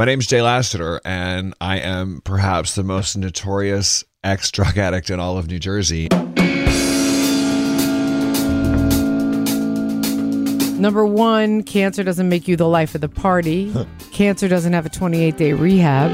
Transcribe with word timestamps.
My 0.00 0.06
name's 0.06 0.26
Jay 0.26 0.40
Lassiter, 0.40 0.98
and 1.04 1.52
I 1.60 1.78
am 1.80 2.22
perhaps 2.24 2.74
the 2.74 2.82
most 2.82 3.18
notorious 3.18 4.02
ex 4.24 4.50
drug 4.50 4.78
addict 4.78 5.10
in 5.10 5.20
all 5.20 5.36
of 5.36 5.46
New 5.46 5.58
Jersey. 5.58 6.08
Number 10.80 11.04
one, 11.04 11.62
cancer 11.64 12.02
doesn't 12.02 12.30
make 12.30 12.48
you 12.48 12.56
the 12.56 12.66
life 12.66 12.94
of 12.94 13.02
the 13.02 13.10
party. 13.10 13.74
cancer 14.10 14.48
doesn't 14.48 14.72
have 14.72 14.86
a 14.86 14.88
28 14.88 15.36
day 15.36 15.52
rehab. 15.52 16.10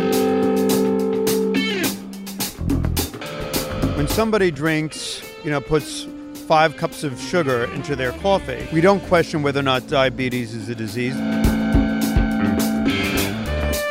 When 3.96 4.08
somebody 4.08 4.50
drinks, 4.50 5.22
you 5.44 5.52
know, 5.52 5.60
puts 5.60 6.08
five 6.48 6.76
cups 6.76 7.04
of 7.04 7.20
sugar 7.20 7.66
into 7.66 7.94
their 7.94 8.10
coffee, 8.14 8.66
we 8.72 8.80
don't 8.80 9.06
question 9.06 9.42
whether 9.42 9.60
or 9.60 9.62
not 9.62 9.86
diabetes 9.86 10.54
is 10.54 10.68
a 10.68 10.74
disease. 10.74 11.14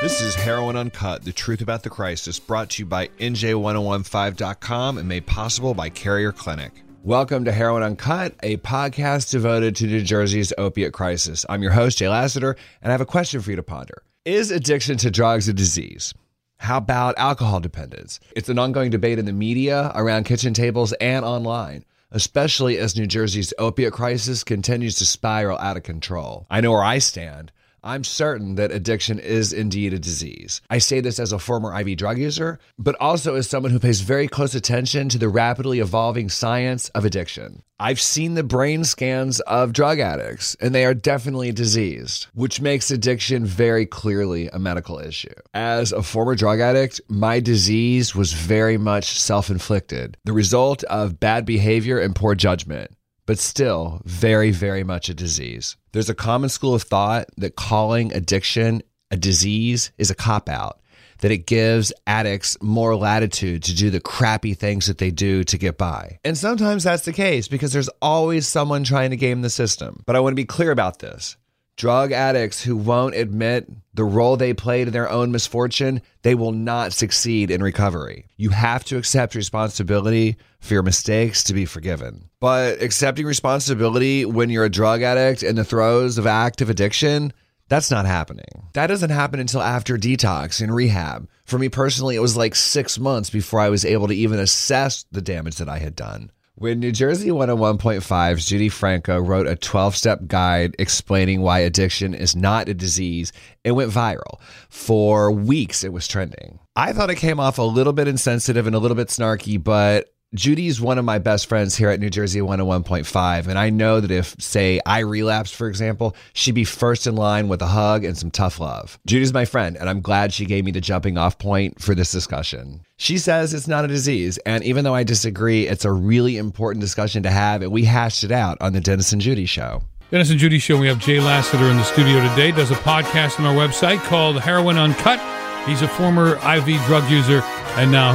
This 0.05 0.21
is 0.21 0.35
Heroin 0.35 0.75
Uncut, 0.75 1.23
the 1.23 1.33
truth 1.33 1.61
about 1.61 1.81
the 1.81 1.89
crisis, 1.89 2.37
brought 2.37 2.69
to 2.69 2.83
you 2.83 2.85
by 2.85 3.07
NJ1015.com 3.07 4.99
and 4.99 5.09
made 5.09 5.25
possible 5.25 5.73
by 5.73 5.89
Carrier 5.89 6.31
Clinic. 6.31 6.83
Welcome 7.03 7.43
to 7.45 7.51
Heroin 7.51 7.81
Uncut, 7.81 8.35
a 8.43 8.57
podcast 8.57 9.31
devoted 9.31 9.75
to 9.77 9.87
New 9.87 10.03
Jersey's 10.03 10.53
opiate 10.59 10.93
crisis. 10.93 11.43
I'm 11.49 11.63
your 11.63 11.71
host, 11.71 11.97
Jay 11.97 12.07
Lassiter, 12.07 12.55
and 12.83 12.91
I 12.91 12.93
have 12.93 13.01
a 13.01 13.05
question 13.07 13.41
for 13.41 13.49
you 13.49 13.55
to 13.55 13.63
ponder. 13.63 14.03
Is 14.25 14.51
addiction 14.51 14.97
to 14.97 15.09
drugs 15.09 15.47
a 15.47 15.53
disease? 15.53 16.13
How 16.57 16.77
about 16.77 17.17
alcohol 17.17 17.59
dependence? 17.59 18.19
It's 18.35 18.49
an 18.49 18.59
ongoing 18.59 18.91
debate 18.91 19.17
in 19.17 19.25
the 19.25 19.33
media, 19.33 19.91
around 19.95 20.25
kitchen 20.25 20.53
tables, 20.53 20.93
and 21.01 21.25
online, 21.25 21.83
especially 22.11 22.77
as 22.77 22.95
New 22.95 23.07
Jersey's 23.07 23.55
opiate 23.57 23.93
crisis 23.93 24.43
continues 24.43 24.97
to 24.97 25.05
spiral 25.07 25.57
out 25.57 25.77
of 25.77 25.81
control. 25.81 26.45
I 26.51 26.61
know 26.61 26.73
where 26.73 26.83
I 26.83 26.99
stand. 26.99 27.51
I'm 27.85 28.03
certain 28.03 28.55
that 28.55 28.71
addiction 28.71 29.19
is 29.19 29.53
indeed 29.53 29.93
a 29.93 29.99
disease. 29.99 30.59
I 30.71 30.79
say 30.79 31.01
this 31.01 31.19
as 31.19 31.31
a 31.31 31.37
former 31.37 31.79
IV 31.79 31.97
drug 31.97 32.17
user, 32.17 32.57
but 32.79 32.95
also 32.99 33.35
as 33.35 33.47
someone 33.47 33.71
who 33.71 33.77
pays 33.77 34.01
very 34.01 34.27
close 34.27 34.55
attention 34.55 35.07
to 35.09 35.19
the 35.19 35.29
rapidly 35.29 35.79
evolving 35.79 36.29
science 36.29 36.89
of 36.89 37.05
addiction. 37.05 37.61
I've 37.79 38.01
seen 38.01 38.33
the 38.33 38.43
brain 38.43 38.85
scans 38.85 39.39
of 39.41 39.71
drug 39.71 39.99
addicts, 39.99 40.55
and 40.59 40.73
they 40.73 40.85
are 40.85 40.95
definitely 40.95 41.51
diseased, 41.51 42.25
which 42.33 42.59
makes 42.59 42.89
addiction 42.89 43.45
very 43.45 43.85
clearly 43.85 44.47
a 44.47 44.57
medical 44.57 44.97
issue. 44.97 45.35
As 45.53 45.91
a 45.91 46.01
former 46.01 46.33
drug 46.33 46.61
addict, 46.61 47.01
my 47.07 47.39
disease 47.39 48.15
was 48.15 48.33
very 48.33 48.77
much 48.77 49.19
self 49.19 49.51
inflicted, 49.51 50.17
the 50.23 50.33
result 50.33 50.83
of 50.85 51.19
bad 51.19 51.45
behavior 51.45 51.99
and 51.99 52.15
poor 52.15 52.33
judgment 52.33 52.94
but 53.25 53.39
still 53.39 54.01
very, 54.05 54.51
very 54.51 54.83
much 54.83 55.09
a 55.09 55.13
disease. 55.13 55.75
There's 55.91 56.09
a 56.09 56.15
common 56.15 56.49
school 56.49 56.75
of 56.75 56.83
thought 56.83 57.27
that 57.37 57.55
calling 57.55 58.13
addiction 58.13 58.81
a 59.11 59.17
disease 59.17 59.91
is 59.97 60.09
a 60.09 60.15
cop 60.15 60.49
out, 60.49 60.79
that 61.19 61.31
it 61.31 61.47
gives 61.47 61.93
addicts 62.05 62.57
more 62.61 62.95
latitude 62.95 63.63
to 63.63 63.75
do 63.75 63.89
the 63.89 63.99
crappy 63.99 64.53
things 64.53 64.87
that 64.87 64.97
they 64.97 65.11
do 65.11 65.43
to 65.45 65.57
get 65.57 65.77
by. 65.77 66.19
And 66.23 66.37
sometimes 66.37 66.83
that's 66.83 67.05
the 67.05 67.13
case 67.13 67.47
because 67.47 67.73
there's 67.73 67.89
always 68.01 68.47
someone 68.47 68.83
trying 68.83 69.11
to 69.11 69.17
game 69.17 69.41
the 69.41 69.49
system. 69.49 70.03
But 70.05 70.15
I 70.15 70.19
want 70.19 70.33
to 70.33 70.35
be 70.35 70.45
clear 70.45 70.71
about 70.71 70.99
this. 70.99 71.37
Drug 71.77 72.13
addicts 72.13 72.63
who 72.63 72.77
won't 72.77 73.15
admit 73.15 73.69
the 73.93 74.05
role 74.05 74.37
they 74.37 74.53
played 74.53 74.87
in 74.87 74.93
their 74.93 75.09
own 75.09 75.31
misfortune, 75.31 76.01
they 76.21 76.33
will 76.33 76.53
not 76.53 76.93
succeed 76.93 77.51
in 77.51 77.61
recovery. 77.61 78.27
You 78.37 78.51
have 78.51 78.85
to 78.85 78.97
accept 78.97 79.35
responsibility 79.35 80.37
for 80.65 80.73
your 80.73 80.83
mistakes 80.83 81.43
to 81.45 81.53
be 81.53 81.65
forgiven. 81.65 82.29
But 82.39 82.81
accepting 82.81 83.25
responsibility 83.25 84.25
when 84.25 84.49
you're 84.49 84.65
a 84.65 84.69
drug 84.69 85.01
addict 85.01 85.43
in 85.43 85.55
the 85.55 85.63
throes 85.63 86.17
of 86.17 86.27
active 86.27 86.69
addiction, 86.69 87.31
that's 87.67 87.89
not 87.89 88.05
happening. 88.05 88.67
That 88.73 88.87
doesn't 88.87 89.09
happen 89.09 89.39
until 89.39 89.61
after 89.61 89.97
detox 89.97 90.61
and 90.61 90.73
rehab. 90.73 91.27
For 91.45 91.57
me 91.57 91.69
personally, 91.69 92.15
it 92.15 92.21
was 92.21 92.37
like 92.37 92.55
six 92.55 92.99
months 92.99 93.29
before 93.29 93.59
I 93.59 93.69
was 93.69 93.85
able 93.85 94.07
to 94.07 94.15
even 94.15 94.39
assess 94.39 95.05
the 95.11 95.21
damage 95.21 95.57
that 95.57 95.69
I 95.69 95.79
had 95.79 95.95
done. 95.95 96.31
When 96.57 96.79
New 96.79 96.93
Jersey 96.93 97.31
101.5's 97.31 98.47
Judi 98.47 98.71
Franco 98.71 99.19
wrote 99.19 99.45
a 99.45 99.57
12 99.57 99.93
step 99.93 100.27
guide 100.27 100.73
explaining 100.79 101.41
why 101.41 101.59
addiction 101.59 102.13
is 102.13 102.33
not 102.33 102.69
a 102.69 102.73
disease, 102.73 103.33
it 103.65 103.73
went 103.73 103.91
viral. 103.91 104.39
For 104.69 105.33
weeks, 105.33 105.83
it 105.83 105.91
was 105.91 106.07
trending. 106.07 106.59
I 106.77 106.93
thought 106.93 107.09
it 107.09 107.15
came 107.15 107.41
off 107.41 107.57
a 107.57 107.63
little 107.63 107.91
bit 107.91 108.07
insensitive 108.07 108.67
and 108.67 108.75
a 108.75 108.79
little 108.79 108.95
bit 108.95 109.09
snarky, 109.09 109.61
but 109.61 110.14
Judi's 110.35 110.81
one 110.81 110.97
of 110.97 111.05
my 111.05 111.17
best 111.17 111.47
friends 111.47 111.75
here 111.75 111.89
at 111.89 111.99
New 111.99 112.09
Jersey 112.09 112.41
101.5. 112.41 113.47
And 113.47 113.57
I 113.57 113.69
know 113.69 114.01
that 114.01 114.11
if, 114.11 114.35
say, 114.37 114.81
I 114.85 114.99
relapsed, 114.99 115.55
for 115.55 115.67
example, 115.67 116.15
she'd 116.33 116.51
be 116.55 116.65
first 116.65 117.07
in 117.07 117.15
line 117.15 117.47
with 117.47 117.61
a 117.61 117.67
hug 117.67 118.03
and 118.03 118.17
some 118.17 118.31
tough 118.31 118.59
love. 118.59 118.99
Judi's 119.07 119.33
my 119.33 119.45
friend, 119.45 119.77
and 119.77 119.89
I'm 119.89 120.01
glad 120.01 120.33
she 120.33 120.45
gave 120.45 120.65
me 120.65 120.71
the 120.71 120.81
jumping 120.81 121.17
off 121.17 121.37
point 121.39 121.81
for 121.81 121.95
this 121.95 122.11
discussion. 122.11 122.81
She 122.97 123.17
says 123.17 123.53
it's 123.53 123.67
not 123.67 123.85
a 123.85 123.87
disease. 123.87 124.37
And 124.39 124.63
even 124.63 124.83
though 124.83 124.93
I 124.93 125.03
disagree, 125.03 125.67
it's 125.67 125.85
a 125.85 125.91
really 125.91 126.37
important 126.37 126.81
discussion 126.81 127.23
to 127.23 127.31
have. 127.31 127.61
And 127.61 127.71
we 127.71 127.85
hashed 127.85 128.23
it 128.23 128.31
out 128.31 128.57
on 128.59 128.73
the 128.73 128.81
Dennis 128.81 129.13
and 129.13 129.21
Judi 129.21 129.47
show. 129.47 129.83
Dennis 130.11 130.29
and 130.29 130.39
Judi 130.39 130.61
show. 130.61 130.77
We 130.77 130.87
have 130.87 130.99
Jay 130.99 131.19
Lassiter 131.19 131.65
in 131.65 131.77
the 131.77 131.83
studio 131.83 132.19
today. 132.29 132.51
Does 132.51 132.71
a 132.71 132.75
podcast 132.75 133.39
on 133.39 133.45
our 133.45 133.55
website 133.55 133.99
called 134.03 134.39
Heroin 134.41 134.77
Uncut. 134.77 135.19
He's 135.65 135.81
a 135.81 135.87
former 135.87 136.35
IV 136.35 136.85
drug 136.85 137.09
user, 137.09 137.41
and 137.77 137.91
now 137.91 138.13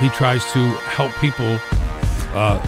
he 0.00 0.08
tries 0.10 0.44
to 0.52 0.58
help 0.96 1.12
people 1.14 1.58
uh, 2.34 2.58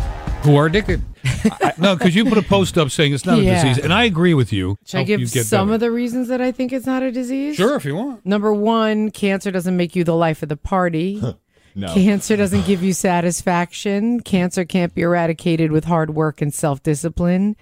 who 0.42 0.56
are 0.56 0.66
addicted. 0.66 1.02
I, 1.44 1.72
no, 1.78 1.96
because 1.96 2.14
you 2.14 2.24
put 2.24 2.38
a 2.38 2.42
post 2.42 2.76
up 2.78 2.90
saying 2.90 3.12
it's 3.14 3.26
not 3.26 3.38
Yeah. 3.38 3.60
a 3.60 3.64
disease, 3.64 3.84
and 3.84 3.92
I 3.92 4.04
agree 4.04 4.34
with 4.34 4.52
you. 4.52 4.76
Should 4.86 4.96
I 4.96 5.00
Help 5.00 5.08
you 5.08 5.18
give 5.18 5.32
get 5.32 5.46
some 5.46 5.68
better. 5.68 5.74
of 5.74 5.80
the 5.80 5.90
reasons 5.90 6.28
that 6.28 6.40
I 6.40 6.50
think 6.52 6.72
it's 6.72 6.86
not 6.86 7.02
a 7.02 7.12
disease? 7.12 7.56
Sure, 7.56 7.76
if 7.76 7.84
you 7.84 7.94
want. 7.94 8.24
Number 8.26 8.52
one, 8.52 9.10
cancer 9.10 9.50
doesn't 9.50 9.76
make 9.76 9.94
you 9.94 10.02
the 10.04 10.14
life 10.14 10.42
of 10.42 10.48
the 10.48 10.56
party. 10.56 11.22
No. 11.76 11.94
Cancer 11.94 12.36
doesn't 12.36 12.66
give 12.66 12.82
you 12.82 12.92
satisfaction. 13.44 14.18
Cancer 14.22 14.64
can't 14.64 14.92
be 14.92 15.02
eradicated 15.02 15.70
with 15.70 15.84
hard 15.84 16.10
work 16.16 16.42
and 16.42 16.52
self 16.52 16.82
discipline. 16.82 17.54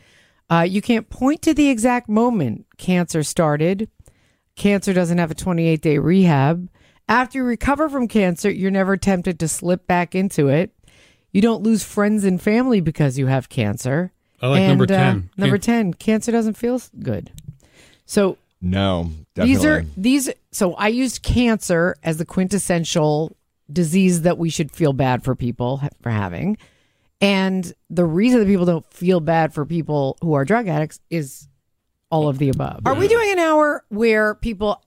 Uh, 0.48 0.62
you 0.66 0.80
can't 0.80 1.10
point 1.10 1.42
to 1.42 1.52
the 1.52 1.68
exact 1.68 2.08
moment 2.08 2.64
cancer 2.78 3.22
started. 3.22 3.90
Cancer 4.56 4.94
doesn't 4.94 5.18
have 5.18 5.30
a 5.30 5.34
28 5.34 5.82
day 5.82 5.98
rehab. 5.98 6.70
After 7.08 7.38
you 7.38 7.44
recover 7.44 7.88
from 7.88 8.08
cancer, 8.08 8.50
you're 8.50 8.70
never 8.70 8.96
tempted 8.96 9.38
to 9.40 9.48
slip 9.48 9.86
back 9.86 10.14
into 10.14 10.48
it. 10.48 10.72
You 11.32 11.40
don't 11.40 11.62
lose 11.62 11.82
friends 11.82 12.24
and 12.24 12.40
family 12.40 12.80
because 12.80 13.18
you 13.18 13.26
have 13.26 13.48
cancer. 13.48 14.12
I 14.40 14.46
like 14.48 14.60
And, 14.60 14.68
number 14.78 14.84
uh, 14.84 14.96
10. 14.96 15.30
number 15.36 15.58
Can- 15.58 15.92
10, 15.92 15.94
cancer 15.94 16.32
doesn't 16.32 16.54
feel 16.56 16.80
good. 17.00 17.30
So 18.06 18.38
No, 18.60 19.10
definitely. 19.34 19.54
these 19.54 19.64
are 19.64 19.84
these 19.96 20.30
so 20.52 20.74
I 20.74 20.88
used 20.88 21.22
cancer 21.22 21.96
as 22.02 22.16
the 22.18 22.24
quintessential 22.24 23.36
disease 23.70 24.22
that 24.22 24.38
we 24.38 24.48
should 24.50 24.70
feel 24.70 24.92
bad 24.92 25.22
for 25.24 25.34
people 25.34 25.78
ha- 25.78 25.88
for 26.02 26.10
having. 26.10 26.56
And 27.20 27.70
the 27.90 28.04
reason 28.04 28.38
that 28.40 28.46
people 28.46 28.64
don't 28.64 28.86
feel 28.92 29.20
bad 29.20 29.52
for 29.52 29.66
people 29.66 30.16
who 30.22 30.34
are 30.34 30.44
drug 30.44 30.68
addicts 30.68 31.00
is 31.10 31.48
all 32.10 32.28
of 32.28 32.38
the 32.38 32.48
above. 32.48 32.80
Are 32.86 32.94
we 32.94 33.08
doing 33.08 33.30
an 33.32 33.38
hour 33.40 33.84
where 33.88 34.34
people 34.36 34.82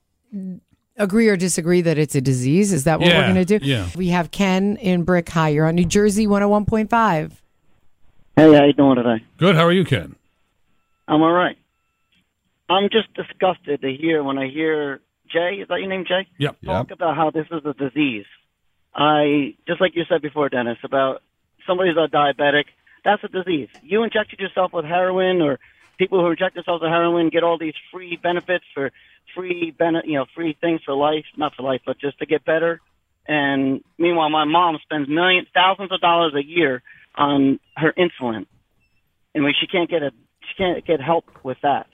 agree 0.98 1.28
or 1.30 1.38
disagree 1.38 1.82
that 1.82 1.98
it's 1.98 2.16
a 2.16 2.22
disease? 2.22 2.74
Is 2.74 2.84
that 2.86 3.00
what 3.00 3.08
we're 3.10 3.24
going 3.24 3.36
to 3.36 3.46
do? 3.46 3.60
yeah. 3.66 3.88
We 3.96 4.10
have 4.10 4.32
Ken 4.32 4.78
in 4.78 5.04
Brick 5.04 5.30
High. 5.30 5.50
You're 5.50 5.68
on 5.68 5.76
New 5.76 5.86
Jersey 5.86 6.28
101.5. 6.28 7.32
Hey, 8.36 8.54
how 8.54 8.64
you 8.64 8.74
doing 8.74 8.96
today? 8.96 9.24
Good. 9.38 9.56
How 9.56 9.66
are 9.66 9.72
you, 9.72 9.86
Ken? 9.86 10.16
I'm 11.08 11.22
all 11.22 11.32
right. 11.32 11.58
I'm 12.70 12.90
just 12.90 13.14
disgusted 13.14 13.82
to 13.82 13.92
hear 13.94 14.24
when 14.24 14.38
I 14.38 14.48
hear 14.48 15.02
Jay. 15.32 15.56
Is 15.62 15.68
that 15.68 15.80
your 15.80 15.90
name, 15.90 16.06
Jay? 16.08 16.28
Yep. 16.38 16.58
Talk 16.64 16.92
about 16.92 17.16
how 17.18 17.32
this 17.32 17.48
is 17.52 17.66
a 17.66 17.74
disease. 17.74 18.26
I 18.96 19.56
just 19.68 19.82
like 19.82 19.96
you 19.96 20.04
said 20.08 20.22
before, 20.22 20.50
Dennis, 20.50 20.78
about 20.84 21.22
somebody's 21.68 21.98
a 21.98 22.08
diabetic. 22.08 22.66
That's 23.04 23.24
a 23.24 23.28
disease. 23.28 23.70
You 23.84 24.04
injected 24.04 24.40
yourself 24.40 24.72
with 24.74 24.86
heroin, 24.86 25.42
or 25.42 25.60
people 25.98 26.22
who 26.22 26.32
inject 26.32 26.56
themselves 26.56 26.82
with 26.82 26.92
heroin 26.92 27.30
get 27.30 27.44
all 27.44 27.58
these 27.58 27.74
free 27.92 28.18
benefits 28.22 28.66
for 28.74 28.92
free, 29.36 29.72
bene- 29.78 30.04
you 30.06 30.16
know, 30.16 30.26
free 30.36 30.58
things 30.60 30.82
for 30.86 30.94
life, 30.94 31.26
not 31.38 31.54
for 31.56 31.64
life, 31.64 31.82
but 31.86 32.00
just 32.00 32.20
to 32.20 32.26
get 32.26 32.44
better. 32.46 32.82
And 33.28 33.84
meanwhile, 33.98 34.30
my 34.30 34.46
mom 34.46 34.78
spends 34.82 35.08
millions, 35.08 35.48
thousands 35.54 35.92
of 35.92 36.02
dollars 36.02 36.34
a 36.36 36.44
year 36.44 36.82
on 37.16 37.60
her 37.78 37.94
insulin, 37.98 38.46
and 39.36 39.44
when 39.44 39.54
she 39.60 39.68
can't 39.68 39.90
get 39.90 40.02
a, 40.02 40.12
she 40.42 40.56
can't 40.58 40.86
get 40.86 41.02
help 41.02 41.26
with 41.44 41.58
that. 41.64 41.88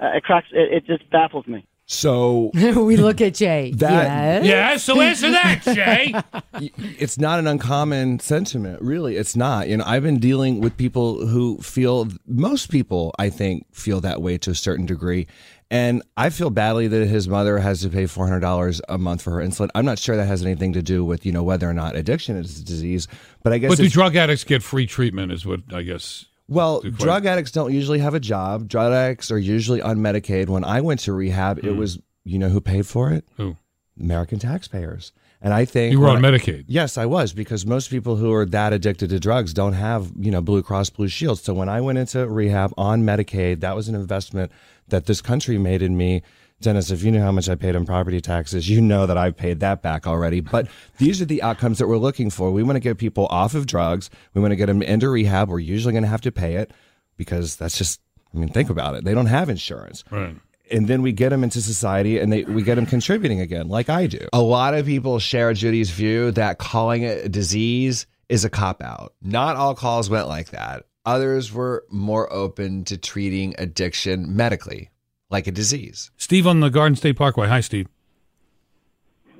Uh, 0.00 0.16
it 0.16 0.22
cracks. 0.22 0.46
It, 0.52 0.72
it 0.72 0.86
just 0.86 1.08
baffles 1.10 1.46
me. 1.46 1.66
So 1.86 2.50
we 2.54 2.96
look 2.96 3.20
at 3.20 3.34
Jay. 3.34 3.72
That- 3.76 4.44
yes. 4.44 4.46
Yeah, 4.46 4.76
so 4.76 5.00
answer 5.00 5.30
that, 5.30 5.60
Jay. 5.64 6.14
it's 6.98 7.18
not 7.18 7.38
an 7.38 7.46
uncommon 7.46 8.18
sentiment 8.20 8.80
really 8.80 9.16
it's 9.16 9.34
not 9.34 9.68
you 9.68 9.76
know 9.76 9.84
i've 9.86 10.02
been 10.02 10.18
dealing 10.18 10.60
with 10.60 10.76
people 10.76 11.26
who 11.26 11.58
feel 11.58 12.08
most 12.26 12.70
people 12.70 13.12
i 13.18 13.28
think 13.28 13.66
feel 13.74 14.00
that 14.00 14.22
way 14.22 14.38
to 14.38 14.50
a 14.50 14.54
certain 14.54 14.86
degree 14.86 15.26
and 15.72 16.02
i 16.16 16.30
feel 16.30 16.50
badly 16.50 16.86
that 16.86 17.06
his 17.06 17.26
mother 17.28 17.58
has 17.58 17.80
to 17.80 17.88
pay 17.88 18.04
$400 18.04 18.80
a 18.88 18.98
month 18.98 19.22
for 19.22 19.30
her 19.32 19.40
insulin 19.40 19.68
i'm 19.74 19.84
not 19.84 19.98
sure 19.98 20.16
that 20.16 20.26
has 20.26 20.42
anything 20.44 20.72
to 20.74 20.82
do 20.82 21.04
with 21.04 21.26
you 21.26 21.32
know 21.32 21.42
whether 21.42 21.68
or 21.68 21.74
not 21.74 21.96
addiction 21.96 22.36
is 22.36 22.60
a 22.60 22.64
disease 22.64 23.08
but 23.42 23.52
i 23.52 23.58
guess 23.58 23.70
but 23.70 23.78
do 23.78 23.88
drug 23.88 24.14
addicts 24.16 24.44
get 24.44 24.62
free 24.62 24.86
treatment? 24.86 25.32
Is 25.32 25.44
what 25.44 25.60
I 25.72 25.82
guess. 25.82 26.26
well, 26.48 26.80
drug 26.82 27.26
addicts 27.26 27.50
don't 27.50 27.72
usually 27.72 27.98
have 28.00 28.14
a 28.14 28.20
job. 28.20 28.68
Drug 28.68 28.92
addicts 28.92 29.30
are 29.30 29.38
usually 29.38 29.80
on 29.80 29.98
Medicaid. 29.98 30.48
When 30.48 30.64
I 30.64 30.80
went 30.82 31.00
to 31.00 31.12
rehab, 31.12 31.60
Hmm. 31.60 31.66
it 31.68 31.76
was 31.76 31.98
you 32.24 32.38
know 32.38 32.48
who 32.50 32.60
paid 32.60 32.86
for 32.86 33.10
it? 33.10 33.26
Who? 33.36 33.56
American 34.00 34.38
taxpayers. 34.38 35.12
And 35.44 35.52
I 35.52 35.64
think 35.64 35.90
You 35.92 35.98
were 36.00 36.08
on 36.08 36.24
I- 36.24 36.30
Medicaid. 36.30 36.64
Yes, 36.68 36.96
I 36.96 37.06
was 37.06 37.32
because 37.32 37.66
most 37.66 37.90
people 37.90 38.14
who 38.16 38.32
are 38.32 38.46
that 38.46 38.72
addicted 38.72 39.10
to 39.10 39.18
drugs 39.18 39.52
don't 39.52 39.72
have, 39.72 40.12
you 40.16 40.30
know, 40.30 40.40
Blue 40.40 40.62
Cross 40.62 40.90
Blue 40.90 41.08
Shield. 41.08 41.40
So 41.40 41.52
when 41.52 41.68
I 41.68 41.80
went 41.80 41.98
into 41.98 42.28
rehab 42.28 42.72
on 42.78 43.02
Medicaid, 43.02 43.58
that 43.60 43.74
was 43.74 43.88
an 43.88 43.96
investment 43.96 44.52
that 44.88 45.06
this 45.06 45.20
country 45.20 45.58
made 45.58 45.82
in 45.82 45.96
me. 45.96 46.22
Dennis, 46.60 46.90
if 46.90 47.02
you 47.02 47.10
knew 47.10 47.20
how 47.20 47.32
much 47.32 47.48
I 47.48 47.56
paid 47.56 47.74
in 47.74 47.84
property 47.84 48.20
taxes, 48.20 48.68
you 48.68 48.80
know 48.80 49.04
that 49.06 49.18
I've 49.18 49.36
paid 49.36 49.60
that 49.60 49.82
back 49.82 50.06
already. 50.06 50.40
But 50.40 50.68
these 50.98 51.20
are 51.20 51.24
the 51.24 51.42
outcomes 51.42 51.78
that 51.78 51.88
we're 51.88 51.96
looking 51.96 52.30
for. 52.30 52.52
We 52.52 52.62
want 52.62 52.76
to 52.76 52.80
get 52.80 52.98
people 52.98 53.26
off 53.26 53.54
of 53.54 53.66
drugs. 53.66 54.10
We 54.32 54.40
want 54.40 54.52
to 54.52 54.56
get 54.56 54.66
them 54.66 54.80
into 54.80 55.08
rehab. 55.10 55.48
We're 55.48 55.58
usually 55.58 55.92
going 55.92 56.04
to 56.04 56.08
have 56.08 56.20
to 56.20 56.32
pay 56.32 56.54
it 56.54 56.72
because 57.16 57.56
that's 57.56 57.76
just, 57.76 58.00
I 58.32 58.38
mean, 58.38 58.48
think 58.48 58.70
about 58.70 58.94
it. 58.94 59.04
They 59.04 59.12
don't 59.12 59.26
have 59.26 59.48
insurance. 59.48 60.04
Right. 60.10 60.36
And 60.70 60.86
then 60.86 61.02
we 61.02 61.12
get 61.12 61.30
them 61.30 61.42
into 61.42 61.60
society 61.60 62.18
and 62.18 62.32
they, 62.32 62.44
we 62.44 62.62
get 62.62 62.76
them 62.76 62.86
contributing 62.86 63.40
again, 63.40 63.68
like 63.68 63.90
I 63.90 64.06
do. 64.06 64.26
A 64.32 64.40
lot 64.40 64.74
of 64.74 64.86
people 64.86 65.18
share 65.18 65.52
Judi's 65.52 65.90
view 65.90 66.30
that 66.30 66.58
calling 66.58 67.02
it 67.02 67.26
a 67.26 67.28
disease 67.28 68.06
is 68.28 68.44
a 68.44 68.50
cop 68.50 68.82
out. 68.82 69.14
Not 69.20 69.56
all 69.56 69.74
calls 69.74 70.08
went 70.08 70.28
like 70.28 70.50
that. 70.50 70.86
Others 71.04 71.52
were 71.52 71.84
more 71.90 72.32
open 72.32 72.84
to 72.84 72.96
treating 72.96 73.54
addiction 73.58 74.36
medically, 74.36 74.90
like 75.30 75.48
a 75.48 75.50
disease. 75.50 76.12
Steve 76.16 76.46
on 76.46 76.60
the 76.60 76.70
Garden 76.70 76.94
State 76.94 77.16
Parkway. 77.16 77.48
Hi, 77.48 77.60
Steve. 77.60 77.88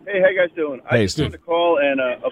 Hey, 0.05 0.20
how 0.20 0.29
you 0.29 0.38
guys 0.38 0.50
doing? 0.56 0.81
Hey, 0.91 1.03
I 1.03 1.05
just 1.05 1.14
Steve. 1.14 1.26
wanted 1.26 1.38
to 1.38 1.44
call 1.44 1.79
and 1.79 2.00
uh, 2.00 2.29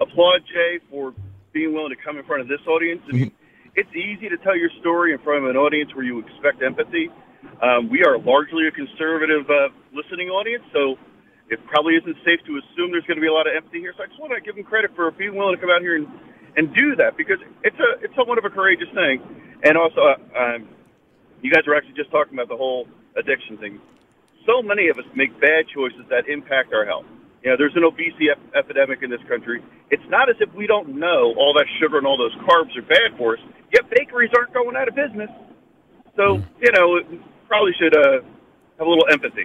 applaud 0.00 0.42
Jay 0.52 0.80
for 0.90 1.14
being 1.52 1.72
willing 1.72 1.94
to 1.94 2.02
come 2.02 2.18
in 2.18 2.24
front 2.24 2.42
of 2.42 2.48
this 2.48 2.58
audience. 2.66 3.00
I 3.08 3.12
mean, 3.12 3.32
it's 3.76 3.94
easy 3.94 4.28
to 4.28 4.36
tell 4.38 4.56
your 4.56 4.70
story 4.80 5.12
in 5.12 5.20
front 5.20 5.44
of 5.44 5.50
an 5.50 5.56
audience 5.56 5.94
where 5.94 6.04
you 6.04 6.18
expect 6.18 6.60
empathy. 6.62 7.10
Um, 7.62 7.88
we 7.88 8.02
are 8.02 8.18
largely 8.18 8.66
a 8.66 8.72
conservative 8.72 9.46
uh, 9.48 9.68
listening 9.94 10.30
audience, 10.30 10.64
so 10.72 10.96
it 11.48 11.64
probably 11.66 11.94
isn't 11.94 12.16
safe 12.26 12.40
to 12.46 12.58
assume 12.58 12.90
there's 12.90 13.06
going 13.06 13.18
to 13.18 13.22
be 13.22 13.30
a 13.30 13.32
lot 13.32 13.46
of 13.46 13.54
empathy 13.54 13.78
here. 13.78 13.94
So 13.96 14.02
I 14.02 14.06
just 14.10 14.18
want 14.18 14.34
to 14.34 14.40
give 14.40 14.58
him 14.58 14.64
credit 14.64 14.90
for 14.96 15.12
being 15.12 15.36
willing 15.36 15.54
to 15.54 15.60
come 15.60 15.70
out 15.70 15.80
here 15.80 15.94
and, 15.94 16.08
and 16.56 16.74
do 16.74 16.96
that 16.96 17.16
because 17.16 17.38
it's 17.62 17.78
a 17.78 18.04
it's 18.04 18.14
somewhat 18.14 18.38
of 18.38 18.44
a 18.44 18.50
courageous 18.50 18.88
thing. 18.94 19.22
And 19.64 19.78
also, 19.78 20.00
uh, 20.00 20.38
um, 20.38 20.68
you 21.42 21.50
guys 21.50 21.62
were 21.66 21.74
actually 21.74 21.94
just 21.94 22.10
talking 22.10 22.34
about 22.34 22.48
the 22.48 22.56
whole 22.56 22.86
addiction 23.16 23.56
thing 23.58 23.80
so 24.46 24.62
many 24.62 24.88
of 24.88 24.98
us 24.98 25.04
make 25.14 25.32
bad 25.40 25.66
choices 25.74 26.04
that 26.10 26.28
impact 26.28 26.72
our 26.72 26.84
health. 26.84 27.06
You 27.42 27.50
know, 27.50 27.56
there's 27.58 27.76
an 27.76 27.84
obesity 27.84 28.28
ep- 28.32 28.40
epidemic 28.56 29.02
in 29.02 29.10
this 29.10 29.20
country. 29.28 29.62
It's 29.90 30.04
not 30.08 30.30
as 30.30 30.36
if 30.40 30.52
we 30.54 30.66
don't 30.66 30.96
know 30.96 31.34
all 31.36 31.52
that 31.54 31.66
sugar 31.80 31.98
and 31.98 32.06
all 32.06 32.16
those 32.16 32.34
carbs 32.48 32.76
are 32.76 32.86
bad 32.88 33.16
for 33.18 33.36
us. 33.36 33.42
Yet 33.72 33.90
bakeries 33.90 34.30
aren't 34.36 34.54
going 34.54 34.76
out 34.76 34.88
of 34.88 34.94
business. 34.94 35.30
So 36.16 36.40
you 36.60 36.72
know, 36.72 37.00
probably 37.48 37.72
should 37.78 37.96
uh, 37.96 38.22
have 38.78 38.86
a 38.86 38.88
little 38.88 39.06
empathy. 39.10 39.44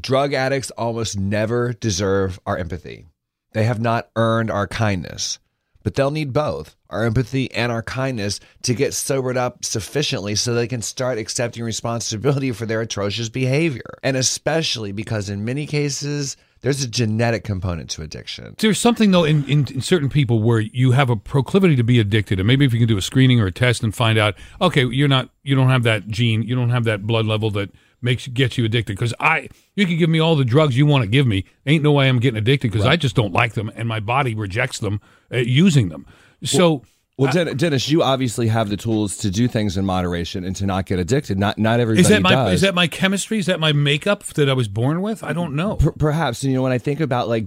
Drug 0.00 0.32
addicts 0.32 0.70
almost 0.72 1.18
never 1.18 1.72
deserve 1.72 2.40
our 2.46 2.56
empathy. 2.56 3.06
They 3.52 3.64
have 3.64 3.80
not 3.80 4.08
earned 4.16 4.50
our 4.50 4.66
kindness, 4.66 5.38
but 5.84 5.94
they'll 5.94 6.10
need 6.10 6.32
both 6.32 6.74
our 6.90 7.04
empathy 7.04 7.52
and 7.52 7.70
our 7.70 7.82
kindness 7.82 8.40
to 8.62 8.74
get 8.74 8.94
sobered 8.94 9.36
up 9.36 9.64
sufficiently 9.64 10.34
so 10.34 10.52
they 10.52 10.66
can 10.66 10.82
start 10.82 11.18
accepting 11.18 11.62
responsibility 11.62 12.50
for 12.50 12.66
their 12.66 12.80
atrocious 12.80 13.28
behavior. 13.28 13.98
And 14.02 14.16
especially 14.16 14.90
because 14.90 15.28
in 15.28 15.44
many 15.44 15.66
cases, 15.66 16.36
there's 16.62 16.82
a 16.82 16.88
genetic 16.88 17.44
component 17.44 17.90
to 17.90 18.02
addiction. 18.02 18.54
There's 18.58 18.80
something 18.80 19.10
though 19.10 19.24
in, 19.24 19.44
in, 19.44 19.66
in 19.66 19.82
certain 19.82 20.08
people 20.08 20.42
where 20.42 20.60
you 20.60 20.92
have 20.92 21.10
a 21.10 21.16
proclivity 21.16 21.76
to 21.76 21.84
be 21.84 22.00
addicted, 22.00 22.40
and 22.40 22.46
maybe 22.46 22.64
if 22.64 22.72
you 22.72 22.78
can 22.78 22.88
do 22.88 22.96
a 22.96 23.02
screening 23.02 23.38
or 23.38 23.46
a 23.46 23.52
test 23.52 23.82
and 23.82 23.94
find 23.94 24.18
out, 24.18 24.34
okay, 24.62 24.86
you're 24.86 25.06
not, 25.06 25.28
you 25.42 25.54
don't 25.54 25.68
have 25.68 25.82
that 25.82 26.08
gene, 26.08 26.42
you 26.42 26.54
don't 26.54 26.70
have 26.70 26.84
that 26.84 27.06
blood 27.06 27.26
level 27.26 27.50
that 27.50 27.70
makes 28.00 28.26
gets 28.28 28.58
you 28.58 28.64
addicted. 28.64 28.94
Because 28.94 29.14
I, 29.20 29.48
you 29.74 29.86
can 29.86 29.96
give 29.98 30.10
me 30.10 30.18
all 30.18 30.36
the 30.36 30.44
drugs 30.44 30.76
you 30.76 30.86
want 30.86 31.02
to 31.02 31.08
give 31.08 31.26
me, 31.26 31.44
ain't 31.66 31.82
no 31.82 31.92
way 31.92 32.08
I'm 32.08 32.18
getting 32.18 32.38
addicted 32.38 32.70
because 32.72 32.86
I 32.86 32.96
just 32.96 33.16
don't 33.16 33.32
like 33.32 33.54
them, 33.54 33.70
and 33.74 33.88
my 33.88 34.00
body 34.00 34.34
rejects 34.34 34.78
them 34.78 35.00
uh, 35.32 35.38
using 35.38 35.88
them. 35.88 36.06
So. 36.42 36.82
Well, 37.16 37.30
Den- 37.30 37.56
Dennis, 37.56 37.88
you 37.88 38.02
obviously 38.02 38.48
have 38.48 38.68
the 38.70 38.76
tools 38.76 39.18
to 39.18 39.30
do 39.30 39.46
things 39.46 39.76
in 39.76 39.86
moderation 39.86 40.42
and 40.42 40.56
to 40.56 40.66
not 40.66 40.86
get 40.86 40.98
addicted. 40.98 41.38
Not 41.38 41.58
not 41.58 41.78
everybody 41.78 42.00
Is 42.00 42.08
that 42.08 42.22
my 42.22 42.32
does. 42.32 42.54
is 42.54 42.60
that 42.62 42.74
my 42.74 42.88
chemistry? 42.88 43.38
Is 43.38 43.46
that 43.46 43.60
my 43.60 43.70
makeup 43.72 44.24
that 44.34 44.48
I 44.48 44.52
was 44.52 44.66
born 44.66 45.00
with? 45.00 45.22
I 45.22 45.32
don't 45.32 45.54
know. 45.54 45.76
Per- 45.76 45.92
perhaps 45.92 46.42
you 46.42 46.54
know 46.54 46.62
when 46.62 46.72
I 46.72 46.78
think 46.78 46.98
about 46.98 47.28
like 47.28 47.46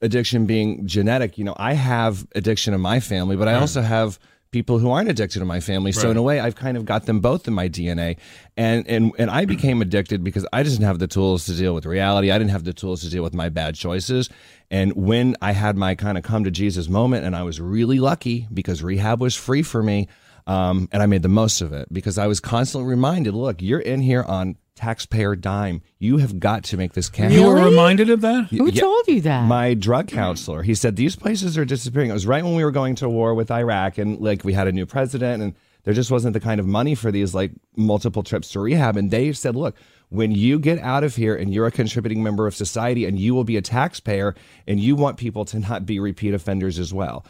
addiction 0.00 0.46
being 0.46 0.86
genetic, 0.86 1.38
you 1.38 1.44
know, 1.44 1.54
I 1.58 1.74
have 1.74 2.26
addiction 2.34 2.74
in 2.74 2.80
my 2.80 3.00
family, 3.00 3.36
but 3.36 3.48
I 3.48 3.54
also 3.54 3.82
have 3.82 4.18
people 4.54 4.78
who 4.78 4.88
aren't 4.88 5.10
addicted 5.10 5.42
in 5.42 5.48
my 5.48 5.58
family. 5.58 5.90
So 5.90 6.12
in 6.12 6.16
a 6.16 6.22
way, 6.22 6.38
I've 6.38 6.54
kind 6.54 6.76
of 6.76 6.84
got 6.84 7.06
them 7.06 7.18
both 7.18 7.48
in 7.48 7.54
my 7.54 7.68
DNA, 7.68 8.18
and 8.56 8.86
and 8.86 9.10
and 9.18 9.28
I 9.28 9.46
became 9.46 9.82
addicted 9.82 10.22
because 10.22 10.46
I 10.52 10.62
didn't 10.62 10.84
have 10.84 11.00
the 11.00 11.08
tools 11.08 11.46
to 11.46 11.56
deal 11.56 11.74
with 11.74 11.86
reality. 11.86 12.30
I 12.30 12.38
didn't 12.38 12.52
have 12.52 12.62
the 12.62 12.72
tools 12.72 13.02
to 13.02 13.10
deal 13.10 13.24
with 13.24 13.34
my 13.34 13.48
bad 13.48 13.74
choices. 13.74 14.30
And 14.70 14.92
when 14.92 15.34
I 15.42 15.50
had 15.50 15.76
my 15.76 15.96
kind 15.96 16.16
of 16.16 16.22
come 16.22 16.44
to 16.44 16.52
Jesus 16.52 16.88
moment, 16.88 17.24
and 17.26 17.34
I 17.34 17.42
was 17.42 17.60
really 17.60 17.98
lucky 17.98 18.46
because 18.54 18.80
rehab 18.80 19.20
was 19.20 19.34
free 19.34 19.64
for 19.64 19.82
me. 19.82 20.06
Um, 20.46 20.88
and 20.92 21.02
I 21.02 21.06
made 21.06 21.22
the 21.22 21.28
most 21.28 21.62
of 21.62 21.72
it 21.72 21.90
because 21.90 22.18
I 22.18 22.26
was 22.26 22.38
constantly 22.38 22.88
reminded, 22.88 23.34
look, 23.34 23.60
you're 23.62 23.80
in 23.80 24.02
here 24.02 24.22
on 24.22 24.56
taxpayer 24.74 25.36
dime. 25.36 25.82
You 25.98 26.18
have 26.18 26.38
got 26.40 26.64
to 26.64 26.76
make 26.76 26.92
this 26.92 27.08
count. 27.08 27.32
You 27.32 27.44
were 27.46 27.64
reminded 27.64 28.10
of 28.10 28.20
that? 28.22 28.46
Who 28.50 28.66
Yeah, 28.70 28.80
told 28.80 29.06
you 29.08 29.20
that? 29.22 29.46
My 29.46 29.74
drug 29.74 30.08
counselor. 30.08 30.62
He 30.62 30.74
said 30.74 30.96
these 30.96 31.16
places 31.16 31.56
are 31.56 31.64
disappearing. 31.64 32.10
It 32.10 32.14
was 32.14 32.26
right 32.26 32.44
when 32.44 32.54
we 32.56 32.64
were 32.64 32.70
going 32.72 32.94
to 32.96 33.08
war 33.08 33.34
with 33.34 33.50
Iraq, 33.50 33.98
and 33.98 34.18
like 34.20 34.44
we 34.44 34.52
had 34.52 34.66
a 34.66 34.72
new 34.72 34.86
president, 34.86 35.42
and 35.42 35.54
there 35.84 35.94
just 35.94 36.10
wasn't 36.10 36.32
the 36.34 36.40
kind 36.40 36.58
of 36.60 36.66
money 36.66 36.94
for 36.94 37.10
these 37.12 37.34
like 37.34 37.52
multiple 37.76 38.22
trips 38.22 38.50
to 38.52 38.60
rehab. 38.60 38.96
And 38.96 39.10
they 39.10 39.32
said, 39.32 39.56
look. 39.56 39.76
When 40.10 40.30
you 40.30 40.60
get 40.60 40.78
out 40.78 41.02
of 41.02 41.16
here 41.16 41.34
and 41.34 41.52
you're 41.52 41.66
a 41.66 41.72
contributing 41.72 42.22
member 42.22 42.46
of 42.46 42.54
society 42.54 43.04
and 43.04 43.18
you 43.18 43.34
will 43.34 43.42
be 43.42 43.56
a 43.56 43.62
taxpayer 43.62 44.36
and 44.68 44.78
you 44.78 44.94
want 44.94 45.16
people 45.16 45.44
to 45.46 45.58
not 45.58 45.86
be 45.86 45.98
repeat 45.98 46.34
offenders 46.34 46.78
as 46.78 46.94
well. 46.94 47.26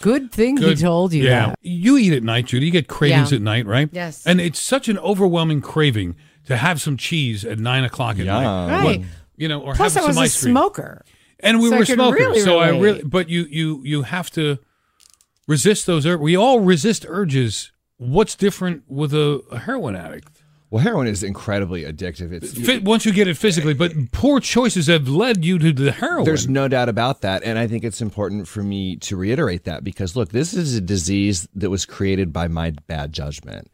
Good 0.00 0.32
thing 0.32 0.54
Good. 0.54 0.78
he 0.78 0.82
told 0.82 1.12
you 1.12 1.24
yeah. 1.24 1.48
that. 1.48 1.58
You 1.60 1.98
eat 1.98 2.14
at 2.14 2.22
night, 2.22 2.46
Judi. 2.46 2.62
You 2.66 2.70
get 2.70 2.88
cravings 2.88 3.30
Yeah. 3.30 3.36
at 3.36 3.42
night, 3.42 3.66
right? 3.66 3.90
Yes. 3.92 4.24
And 4.24 4.40
it's 4.40 4.58
such 4.62 4.88
an 4.88 4.96
overwhelming 5.00 5.60
craving 5.60 6.16
to 6.46 6.56
have 6.56 6.80
some 6.80 6.96
cheese 6.96 7.44
at 7.44 7.58
nine 7.58 7.84
o'clock 7.84 8.18
at 8.18 8.26
night. 8.26 8.44
Right. 8.70 8.84
What- 9.00 9.08
you 9.36 9.48
know, 9.48 9.60
or 9.62 9.74
Plus, 9.74 9.96
I 9.96 10.00
have 10.00 10.06
was 10.08 10.14
some 10.16 10.22
a 10.22 10.24
ice 10.26 10.40
cream. 10.42 10.52
smoker. 10.52 11.04
And 11.40 11.58
we 11.60 11.68
So 11.68 11.76
were 11.78 11.84
could 11.84 11.94
smokers. 11.94 12.20
really 12.20 12.40
so 12.40 12.58
I 12.60 12.68
really, 12.68 13.02
but 13.02 13.28
you, 13.28 13.46
you, 13.50 13.80
you 13.84 14.02
have 14.02 14.30
to 14.32 14.58
resist 15.48 15.86
those. 15.86 16.06
Ur- 16.06 16.16
we 16.18 16.36
all 16.36 16.60
resist 16.60 17.04
urges. 17.08 17.72
What's 17.96 18.34
different 18.36 18.84
with 18.88 19.12
a, 19.12 19.42
a 19.50 19.58
heroin 19.58 19.96
addict? 19.96 20.33
Well, 20.74 20.82
heroin 20.82 21.06
is 21.06 21.22
incredibly 21.22 21.84
addictive. 21.84 22.32
It's 22.32 22.52
Fi- 22.52 22.78
once 22.78 23.06
you 23.06 23.12
get 23.12 23.28
it 23.28 23.36
physically, 23.36 23.74
but 23.74 23.92
poor 24.10 24.40
choices 24.40 24.88
have 24.88 25.06
led 25.06 25.44
you 25.44 25.56
to 25.60 25.72
the 25.72 25.92
heroin. 25.92 26.24
There's 26.24 26.48
no 26.48 26.66
doubt 26.66 26.88
about 26.88 27.20
that. 27.20 27.44
And 27.44 27.60
I 27.60 27.68
think 27.68 27.84
it's 27.84 28.02
important 28.02 28.48
for 28.48 28.60
me 28.60 28.96
to 28.96 29.16
reiterate 29.16 29.62
that 29.66 29.84
because, 29.84 30.16
look, 30.16 30.30
this 30.30 30.52
is 30.52 30.74
a 30.74 30.80
disease 30.80 31.46
that 31.54 31.70
was 31.70 31.86
created 31.86 32.32
by 32.32 32.48
my 32.48 32.72
bad 32.88 33.12
judgment. 33.12 33.70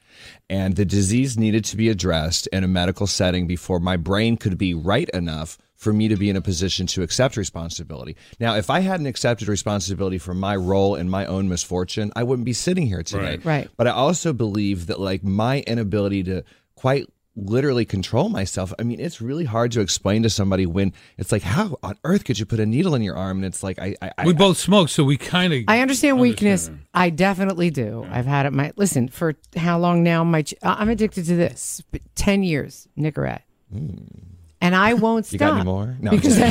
And 0.51 0.77
the 0.77 0.85
disease 0.85 1.39
needed 1.39 1.65
to 1.67 1.79
be 1.79 1.89
addressed 1.89 2.49
in 2.49 2.65
a 2.65 2.69
medical 2.69 3.07
setting 3.07 3.47
before 3.47 3.81
my 3.81 3.97
brain 3.97 4.37
could 4.37 4.59
be 4.59 4.75
right 4.75 5.09
enough 5.11 5.57
for 5.77 5.95
me 5.95 6.09
to 6.09 6.17
be 6.17 6.29
in 6.29 6.37
a 6.37 6.43
position 6.43 6.87
to 6.87 7.03
accept 7.03 7.39
responsibility. 7.39 8.15
Now, 8.39 8.57
if 8.57 8.69
I 8.69 8.81
hadn't 8.81 9.07
accepted 9.07 9.49
responsibility 9.49 10.19
for 10.19 10.35
my 10.35 10.55
role 10.55 10.95
in 10.95 11.09
my 11.09 11.25
own 11.25 11.49
misfortune, 11.49 12.13
I 12.15 12.23
wouldn't 12.23 12.45
be 12.45 12.53
sitting 12.53 12.87
here 12.87 13.03
today. 13.03 13.37
Right. 13.37 13.45
Right. 13.47 13.69
But 13.79 13.87
I 13.87 13.93
also 13.93 14.35
believe 14.35 14.89
that, 14.89 15.01
like, 15.01 15.25
my 15.25 15.61
inability 15.61 16.25
to 16.25 16.45
quite 16.81 17.07
literally 17.37 17.85
control 17.85 18.31
myself. 18.31 18.73
I 18.79 18.85
mean, 18.85 19.01
it's 19.01 19.21
really 19.21 19.45
hard 19.45 19.71
to 19.73 19.83
explain 19.83 20.23
to 20.23 20.31
somebody 20.31 20.65
when 20.65 20.95
it's 21.19 21.31
like, 21.31 21.43
how 21.43 21.77
on 21.83 21.99
earth 22.05 22.25
could 22.25 22.39
you 22.39 22.47
put 22.47 22.59
a 22.59 22.65
needle 22.65 22.95
in 22.95 23.03
your 23.03 23.17
arm? 23.17 23.37
And 23.39 23.45
it's 23.45 23.63
like, 23.63 23.79
I, 23.79 23.95
I, 24.01 24.11
I 24.17 24.27
we 24.27 24.33
both 24.33 24.57
smoke, 24.57 24.89
so 24.89 25.05
we 25.05 25.19
kind 25.19 25.53
of. 25.53 25.65
I 25.69 25.81
understand 25.81 26.19
weakness. 26.19 26.69
Understand. 26.69 26.87
I 26.95 27.11
definitely 27.11 27.69
do. 27.71 28.07
I've 28.11 28.25
had 28.25 28.47
it. 28.47 28.53
My 28.55 28.73
listen 28.77 29.09
for 29.09 29.35
how 29.57 29.79
long 29.79 30.03
now? 30.03 30.25
My 30.25 30.43
I'm 30.63 30.89
addicted 30.89 31.27
to 31.27 31.37
this. 31.37 31.83
Ten 32.15 32.43
years, 32.43 32.89
Nicorette, 32.99 33.43
and 33.71 34.75
I 34.75 34.95
won't 34.95 35.27
Hmm. 35.29 35.35
you 35.35 35.39
got 35.39 35.55
any 35.57 35.65
more? 35.65 35.97
No, 36.01 36.13
Because 36.13 36.39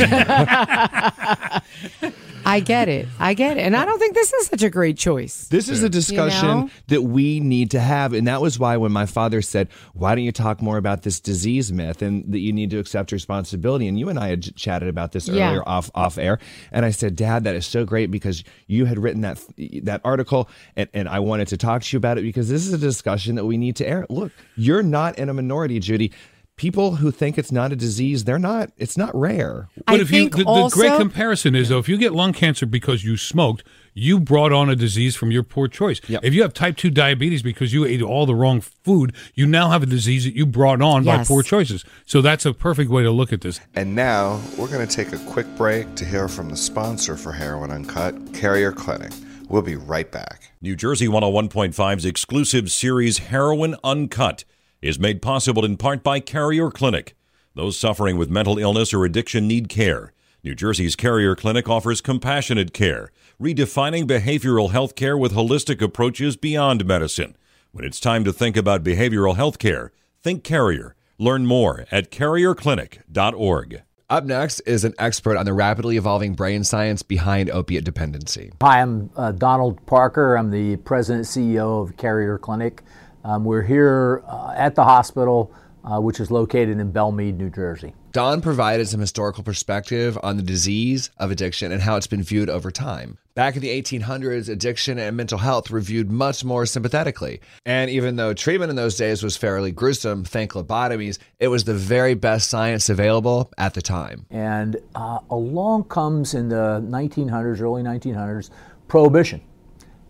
I 2.50 2.60
get 2.62 2.90
it. 2.90 3.08
I 3.20 3.34
get 3.36 3.58
it, 3.58 3.62
and 3.62 3.76
I 3.76 3.86
don't 3.86 4.00
think 4.00 4.16
this 4.16 4.34
is 4.34 4.48
such 4.48 4.64
a 4.64 4.70
great 4.70 4.98
choice. 4.98 5.48
This 5.50 5.70
is 5.70 5.84
a 5.84 5.90
discussion 5.90 6.48
know? 6.48 6.70
that 6.88 7.04
we 7.04 7.40
need 7.40 7.72
to 7.72 7.80
have. 7.80 8.14
And 8.14 8.28
that 8.28 8.42
was 8.42 8.58
why 8.58 8.78
when 8.78 8.92
my 8.92 9.06
father 9.06 9.42
said, 9.42 9.70
Why 9.94 10.16
don't 10.16 10.24
you 10.24 10.32
talk 10.32 10.62
more 10.62 10.78
about 10.78 11.04
this 11.04 11.20
disease 11.20 11.72
myth 11.72 12.02
and 12.02 12.26
that 12.32 12.40
you 12.40 12.52
need 12.52 12.72
to 12.72 12.80
accept 12.80 13.12
responsibility? 13.12 13.88
And 13.88 14.00
you 14.00 14.10
and 14.10 14.18
I 14.18 14.30
had 14.30 14.44
ch- 14.44 14.56
chatted 14.56 14.90
about 14.90 15.12
this 15.12 15.28
Yeah. 15.28 15.50
earlier 15.50 15.64
off 15.68 15.92
off 15.94 16.18
air. 16.18 16.40
And 16.72 16.86
I 16.86 16.92
said, 16.92 17.16
Dad, 17.16 17.44
that 17.44 17.56
is 17.56 17.66
so 17.68 17.86
great 17.86 18.10
because 18.10 18.44
you 18.68 18.86
had 18.86 18.98
written 18.98 19.22
that 19.22 19.40
that 19.84 20.02
article 20.04 20.50
and, 20.76 20.90
and 20.94 21.08
I 21.08 21.20
wanted 21.20 21.50
to 21.50 21.58
talk 21.58 21.84
to 21.84 21.96
you 21.96 21.98
about 21.98 22.18
it 22.18 22.22
because 22.22 22.50
this 22.50 22.66
is 22.66 22.74
a 22.74 22.78
discussion 22.78 23.36
that 23.36 23.46
we 23.46 23.58
need 23.58 23.76
to 23.78 23.88
air. 23.88 24.06
Look, 24.10 24.32
you're 24.56 24.84
not 24.84 25.20
in 25.20 25.30
a 25.30 25.34
minority, 25.34 25.80
Judi. 25.80 26.12
People 26.60 26.98
who 26.98 27.10
think 27.10 27.38
it's 27.38 27.54
not 27.54 27.72
a 27.72 27.76
disease, 27.76 28.26
they're 28.26 28.38
not. 28.38 28.70
It's 28.78 28.98
not 28.98 29.16
rare. 29.16 29.70
But 29.78 29.84
I 29.88 29.94
if 29.96 30.12
you, 30.12 30.24
think 30.24 30.36
the, 30.36 30.44
the 30.44 30.50
also, 30.50 30.76
great 30.76 30.98
comparison 30.98 31.56
is 31.56 31.70
though, 31.70 31.80
if 31.80 31.88
you 31.88 31.98
get 31.98 32.14
lung 32.14 32.34
cancer 32.34 32.66
because 32.66 33.06
you 33.06 33.16
smoked, 33.16 33.64
you 33.94 34.20
brought 34.20 34.52
on 34.52 34.70
a 34.70 34.76
disease 34.76 35.16
from 35.16 35.32
your 35.32 35.42
poor 35.42 35.70
choice. 35.70 36.02
Yep. 36.10 36.24
If 36.24 36.34
you 36.34 36.42
have 36.42 36.54
type 36.54 36.76
two 36.76 36.90
diabetes 36.90 37.42
because 37.42 37.72
you 37.74 37.86
ate 37.86 38.02
all 38.02 38.26
the 38.26 38.36
wrong 38.36 38.60
food, 38.60 39.16
you 39.34 39.48
now 39.48 39.70
have 39.70 39.84
a 39.84 39.86
disease 39.86 40.26
that 40.26 40.36
you 40.36 40.46
brought 40.46 40.82
on 40.82 41.06
by 41.06 41.24
poor 41.24 41.44
choices. 41.44 41.86
So 42.06 42.22
that's 42.22 42.46
a 42.46 42.54
perfect 42.54 42.92
way 42.92 43.04
to 43.04 43.12
look 43.12 43.32
at 43.32 43.40
this. 43.40 43.62
And 43.74 43.96
now 43.96 44.42
we're 44.58 44.68
going 44.68 44.86
to 44.86 44.94
take 44.96 45.14
a 45.14 45.18
quick 45.32 45.48
break 45.56 45.96
to 45.96 46.04
hear 46.04 46.28
from 46.28 46.50
the 46.50 46.58
sponsor 46.58 47.16
for 47.16 47.32
Heroin 47.32 47.72
Uncut, 47.72 48.34
Carrier 48.34 48.74
Clinic. 48.74 49.14
We'll 49.48 49.62
be 49.62 49.78
right 49.78 50.12
back. 50.12 50.52
New 50.62 50.76
Jersey 50.76 51.08
101.5's 51.08 52.06
exclusive 52.06 52.70
series 52.70 53.18
Heroin 53.18 53.78
Uncut 53.82 54.44
is 54.82 55.00
made 55.00 55.22
possible 55.22 55.66
in 55.66 55.78
part 55.78 56.04
by 56.04 56.20
Carrier 56.20 56.70
Clinic. 56.70 57.16
Those 57.56 57.78
suffering 57.78 58.18
with 58.18 58.30
mental 58.30 58.58
illness 58.58 58.94
or 58.94 59.06
addiction 59.06 59.48
need 59.48 59.70
care. 59.70 60.14
New 60.44 60.56
Jersey's 60.56 60.96
Carrier 60.96 61.36
Clinic 61.36 61.68
offers 61.68 62.00
compassionate 62.00 62.74
care, 62.74 63.12
redefining 63.42 64.06
behavioral 64.06 64.72
health 64.72 64.96
care 64.96 65.18
with 65.18 65.34
holistic 65.34 65.82
approaches 65.82 66.38
beyond 66.38 66.86
medicine. 66.86 67.36
When 67.72 67.84
it's 67.84 68.00
time 68.00 68.24
to 68.24 68.32
think 68.32 68.56
about 68.56 68.84
behavioral 68.84 69.36
health 69.36 69.60
care, 69.60 69.92
think 70.22 70.44
Carrier. 70.44 70.96
Learn 71.18 71.46
more 71.46 71.86
at 71.92 72.12
carrierclinic.org. 72.12 73.84
Up 74.10 74.24
next 74.24 74.62
is 74.62 74.86
an 74.86 74.94
expert 74.98 75.38
on 75.38 75.46
the 75.46 75.54
rapidly 75.54 75.98
evolving 75.98 76.34
brain 76.34 76.64
science 76.64 77.04
behind 77.04 77.52
opiate 77.52 77.84
dependency. 77.84 78.52
Hi, 78.62 78.82
I'm 78.82 79.12
uh, 79.16 79.34
Donald 79.34 79.86
Parker. 79.86 80.36
I'm 80.36 80.50
the 80.50 80.78
president 80.78 81.36
and 81.36 81.48
CEO 81.48 81.84
of 81.84 81.96
Carrier 81.98 82.40
Clinic. 82.40 82.82
Um, 83.24 83.44
we're 83.44 83.64
here 83.64 84.24
uh, 84.28 84.54
at 84.56 84.76
the 84.76 84.84
hospital, 84.84 85.52
uh, 85.84 86.00
which 86.00 86.20
is 86.20 86.32
located 86.32 86.80
in 86.80 86.92
Belle 86.92 87.12
Mead, 87.12 87.38
New 87.38 87.50
Jersey. 87.50 87.94
Don 88.12 88.42
provided 88.42 88.88
some 88.88 89.00
historical 89.00 89.44
perspective 89.44 90.18
on 90.24 90.38
the 90.38 90.44
disease 90.44 91.12
of 91.18 91.30
addiction 91.30 91.72
and 91.72 91.82
how 91.82 91.96
it's 91.96 92.08
been 92.08 92.24
viewed 92.24 92.50
over 92.50 92.72
time. 92.72 93.20
Back 93.36 93.56
in 93.56 93.62
the 93.62 93.70
1800s, 93.70 94.50
addiction 94.50 94.98
and 94.98 95.16
mental 95.16 95.38
health 95.38 95.70
were 95.70 95.80
viewed 95.80 96.12
much 96.12 96.44
more 96.44 96.66
sympathetically. 96.66 97.40
And 97.66 97.90
even 97.92 98.16
though 98.16 98.34
treatment 98.34 98.72
in 98.72 98.76
those 98.76 98.98
days 98.98 99.22
was 99.22 99.38
fairly 99.38 99.72
gruesome, 99.72 100.26
think 100.26 100.54
lobotomies, 100.54 101.20
it 101.40 101.50
was 101.50 101.66
the 101.66 101.76
very 101.76 102.16
best 102.16 102.50
science 102.50 102.90
available 102.90 103.52
at 103.58 103.76
the 103.76 103.82
time. 103.82 104.26
And 104.32 104.78
uh, 104.96 105.20
along 105.30 105.86
comes 105.86 106.34
in 106.34 106.50
the 106.50 106.84
1900s, 106.90 107.62
early 107.62 107.84
1900s, 107.84 108.50
prohibition. 108.88 109.42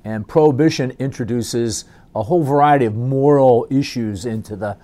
And 0.06 0.28
prohibition 0.28 0.92
introduces 1.00 1.84
a 2.16 2.24
whole 2.24 2.44
variety 2.44 2.86
of 2.86 2.96
moral 2.96 3.68
issues 3.70 4.26
into 4.26 4.56
the, 4.56 4.78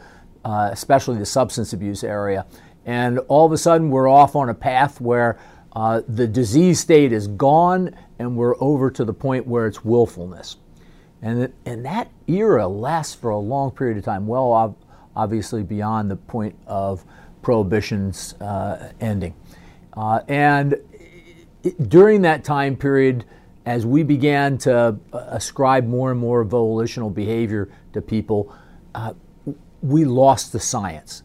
uh, 0.43 0.69
especially 0.71 1.17
the 1.17 1.25
substance 1.25 1.73
abuse 1.73 2.03
area. 2.03 2.45
And 2.85 3.19
all 3.27 3.45
of 3.45 3.51
a 3.51 3.57
sudden, 3.57 3.89
we're 3.89 4.07
off 4.07 4.35
on 4.35 4.49
a 4.49 4.53
path 4.53 5.01
where 5.01 5.39
uh, 5.75 6.01
the 6.07 6.27
disease 6.27 6.79
state 6.79 7.11
is 7.11 7.27
gone 7.27 7.95
and 8.19 8.37
we're 8.37 8.55
over 8.61 8.91
to 8.91 9.03
the 9.03 9.13
point 9.13 9.47
where 9.47 9.67
it's 9.67 9.83
willfulness. 9.83 10.57
And, 11.21 11.51
and 11.65 11.83
that 11.85 12.11
era 12.27 12.67
lasts 12.67 13.15
for 13.15 13.31
a 13.31 13.39
long 13.39 13.71
period 13.71 13.97
of 13.97 14.05
time, 14.05 14.27
well, 14.27 14.53
ob- 14.53 14.77
obviously 15.15 15.63
beyond 15.63 16.11
the 16.11 16.15
point 16.15 16.55
of 16.67 17.03
prohibition's 17.41 18.33
uh, 18.39 18.91
ending. 19.01 19.33
Uh, 19.97 20.21
and 20.27 20.75
it- 21.63 21.89
during 21.89 22.21
that 22.21 22.43
time 22.43 22.75
period, 22.75 23.25
as 23.65 23.85
we 23.85 24.03
began 24.03 24.57
to 24.59 24.97
uh, 25.13 25.17
ascribe 25.29 25.87
more 25.87 26.11
and 26.11 26.19
more 26.19 26.43
volitional 26.43 27.09
behavior 27.09 27.69
to 27.93 28.01
people, 28.01 28.53
uh, 28.93 29.13
we 29.81 30.05
lost 30.05 30.51
the 30.51 30.59
science 30.59 31.23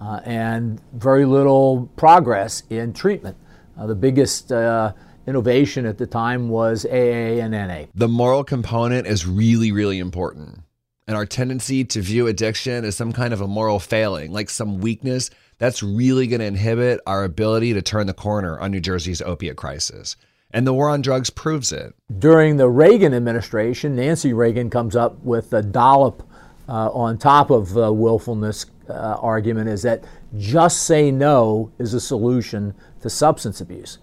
uh, 0.00 0.20
and 0.24 0.80
very 0.92 1.24
little 1.24 1.90
progress 1.96 2.62
in 2.70 2.92
treatment. 2.92 3.36
Uh, 3.78 3.86
the 3.86 3.94
biggest 3.94 4.52
uh, 4.52 4.92
innovation 5.26 5.86
at 5.86 5.98
the 5.98 6.06
time 6.06 6.48
was 6.48 6.84
AA 6.86 7.40
and 7.40 7.52
NA. 7.52 7.84
The 7.94 8.08
moral 8.08 8.44
component 8.44 9.06
is 9.06 9.26
really, 9.26 9.72
really 9.72 9.98
important. 9.98 10.60
And 11.06 11.16
our 11.16 11.26
tendency 11.26 11.84
to 11.86 12.00
view 12.00 12.28
addiction 12.28 12.84
as 12.84 12.96
some 12.96 13.12
kind 13.12 13.32
of 13.32 13.40
a 13.40 13.48
moral 13.48 13.80
failing, 13.80 14.30
like 14.30 14.48
some 14.48 14.78
weakness, 14.78 15.30
that's 15.58 15.82
really 15.82 16.26
going 16.28 16.40
to 16.40 16.46
inhibit 16.46 17.00
our 17.06 17.24
ability 17.24 17.74
to 17.74 17.82
turn 17.82 18.06
the 18.06 18.14
corner 18.14 18.58
on 18.60 18.70
New 18.70 18.80
Jersey's 18.80 19.20
opiate 19.20 19.56
crisis. 19.56 20.16
And 20.52 20.66
the 20.66 20.74
war 20.74 20.88
on 20.88 21.00
drugs 21.00 21.30
proves 21.30 21.72
it. 21.72 21.94
During 22.18 22.56
the 22.56 22.68
Reagan 22.68 23.14
administration, 23.14 23.94
Nancy 23.94 24.32
Reagan 24.32 24.68
comes 24.68 24.96
up 24.96 25.18
with 25.22 25.52
a 25.52 25.62
dollop 25.62 26.26
uh, 26.68 26.90
on 26.90 27.18
top 27.18 27.50
of 27.50 27.72
the 27.72 27.92
willfulness 27.92 28.66
uh, 28.88 29.16
argument 29.20 29.68
is 29.68 29.82
that 29.82 30.04
just 30.36 30.84
say 30.84 31.10
no 31.10 31.70
is 31.78 31.94
a 31.94 32.00
solution 32.00 32.74
to 33.02 33.10
substance 33.10 33.60
abuse. 33.60 33.98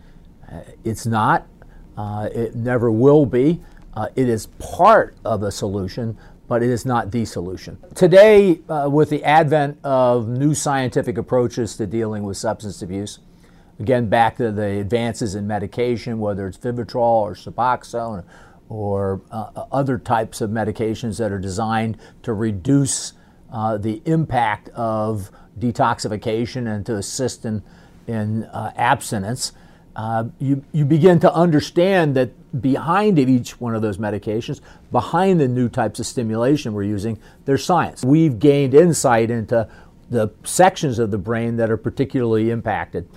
Uh, 0.51 0.61
it's 0.83 1.05
not, 1.05 1.47
uh, 1.97 2.29
it 2.33 2.55
never 2.55 2.91
will 2.91 3.25
be. 3.25 3.61
Uh, 3.93 4.07
it 4.15 4.29
is 4.29 4.47
part 4.59 5.15
of 5.25 5.43
a 5.43 5.51
solution, 5.51 6.17
but 6.47 6.63
it 6.63 6.69
is 6.69 6.85
not 6.85 7.11
the 7.11 7.25
solution. 7.25 7.77
Today, 7.95 8.59
with 8.85 9.09
the 9.09 9.23
advent 9.23 9.77
of 9.83 10.29
new 10.29 10.53
scientific 10.53 11.17
approaches 11.17 11.75
to 11.77 11.87
dealing 11.87 12.23
with 12.23 12.37
substance 12.37 12.81
abuse, 12.81 13.19
again 13.79 14.07
back 14.07 14.37
to 14.37 14.51
the 14.51 14.79
advances 14.79 15.35
in 15.35 15.47
medication, 15.47 16.19
whether 16.19 16.47
it's 16.47 16.57
Vivitrol 16.57 17.21
or 17.21 17.33
Suboxone 17.33 18.23
or 18.69 19.21
uh, 19.31 19.65
other 19.71 19.97
types 19.97 20.41
of 20.41 20.49
medications 20.49 21.17
that 21.17 21.31
are 21.31 21.39
designed 21.39 21.97
to 22.23 22.33
reduce 22.33 23.13
uh, 23.51 23.77
the 23.77 24.01
impact 24.05 24.69
of 24.69 25.31
detoxification 25.57 26.67
and 26.67 26.85
to 26.85 26.95
assist 26.95 27.45
in, 27.45 27.63
in 28.07 28.43
uh, 28.45 28.71
abstinence. 28.75 29.53
Uh, 29.95 30.25
you, 30.37 30.63
you 30.73 30.85
begin 30.85 31.19
to 31.19 31.33
understand 31.33 32.15
that 32.15 32.61
behind 32.61 33.17
each 33.17 33.59
one 33.59 33.73
of 33.73 33.81
those 33.81 33.97
medications, 33.97 34.59
behind 34.91 35.39
the 35.39 35.47
new 35.47 35.69
types 35.69 35.99
of 35.99 36.05
stimulation 36.05 36.73
we're 36.73 36.83
using, 36.83 37.17
there's 37.45 37.63
science. 37.63 38.03
We've 38.03 38.37
gained 38.37 38.73
insight 38.73 39.31
into 39.31 39.67
the 40.09 40.31
sections 40.43 40.99
of 40.99 41.09
the 41.11 41.17
brain 41.17 41.57
that 41.57 41.71
are 41.71 41.77
particularly 41.77 42.51
impacted. 42.51 43.09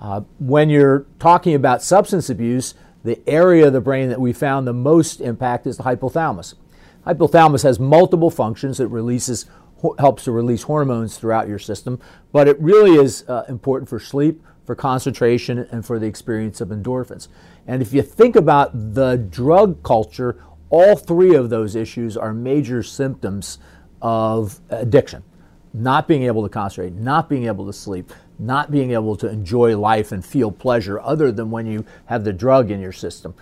Uh, 0.00 0.22
when 0.38 0.68
you're 0.68 1.06
talking 1.18 1.54
about 1.54 1.82
substance 1.82 2.28
abuse, 2.28 2.74
the 3.04 3.20
area 3.28 3.66
of 3.66 3.72
the 3.72 3.80
brain 3.80 4.08
that 4.08 4.20
we 4.20 4.32
found 4.32 4.66
the 4.66 4.72
most 4.72 5.20
impact 5.20 5.66
is 5.66 5.76
the 5.76 5.82
hypothalamus. 5.82 6.54
Hypothalamus 7.06 7.62
has 7.62 7.78
multiple 7.78 8.30
functions. 8.30 8.80
It 8.80 8.88
releases, 8.88 9.46
helps 9.98 10.24
to 10.24 10.32
release 10.32 10.62
hormones 10.62 11.18
throughout 11.18 11.48
your 11.48 11.58
system, 11.58 12.00
but 12.32 12.48
it 12.48 12.58
really 12.60 12.94
is 12.94 13.24
uh, 13.28 13.44
important 13.48 13.88
for 13.88 13.98
sleep, 13.98 14.42
for 14.64 14.74
concentration, 14.74 15.58
and 15.70 15.84
for 15.84 15.98
the 15.98 16.06
experience 16.06 16.60
of 16.60 16.68
endorphins. 16.68 17.28
And 17.66 17.82
if 17.82 17.92
you 17.92 18.02
think 18.02 18.36
about 18.36 18.94
the 18.94 19.16
drug 19.16 19.82
culture, 19.82 20.42
all 20.70 20.96
three 20.96 21.34
of 21.34 21.50
those 21.50 21.76
issues 21.76 22.16
are 22.16 22.32
major 22.32 22.82
symptoms 22.82 23.58
of 24.00 24.60
addiction 24.70 25.22
not 25.74 26.06
being 26.06 26.22
able 26.22 26.42
to 26.44 26.48
concentrate, 26.48 26.94
not 26.94 27.28
being 27.28 27.46
able 27.46 27.66
to 27.66 27.72
sleep, 27.72 28.12
not 28.38 28.70
being 28.70 28.92
able 28.92 29.16
to 29.16 29.28
enjoy 29.28 29.76
life 29.78 30.12
and 30.12 30.24
feel 30.24 30.50
pleasure 30.50 31.00
other 31.00 31.30
than 31.30 31.50
when 31.50 31.66
you 31.66 31.84
have 32.06 32.24
the 32.24 32.32
drug 32.32 32.70
in 32.70 32.80
your 32.80 32.92
system. 32.92 33.34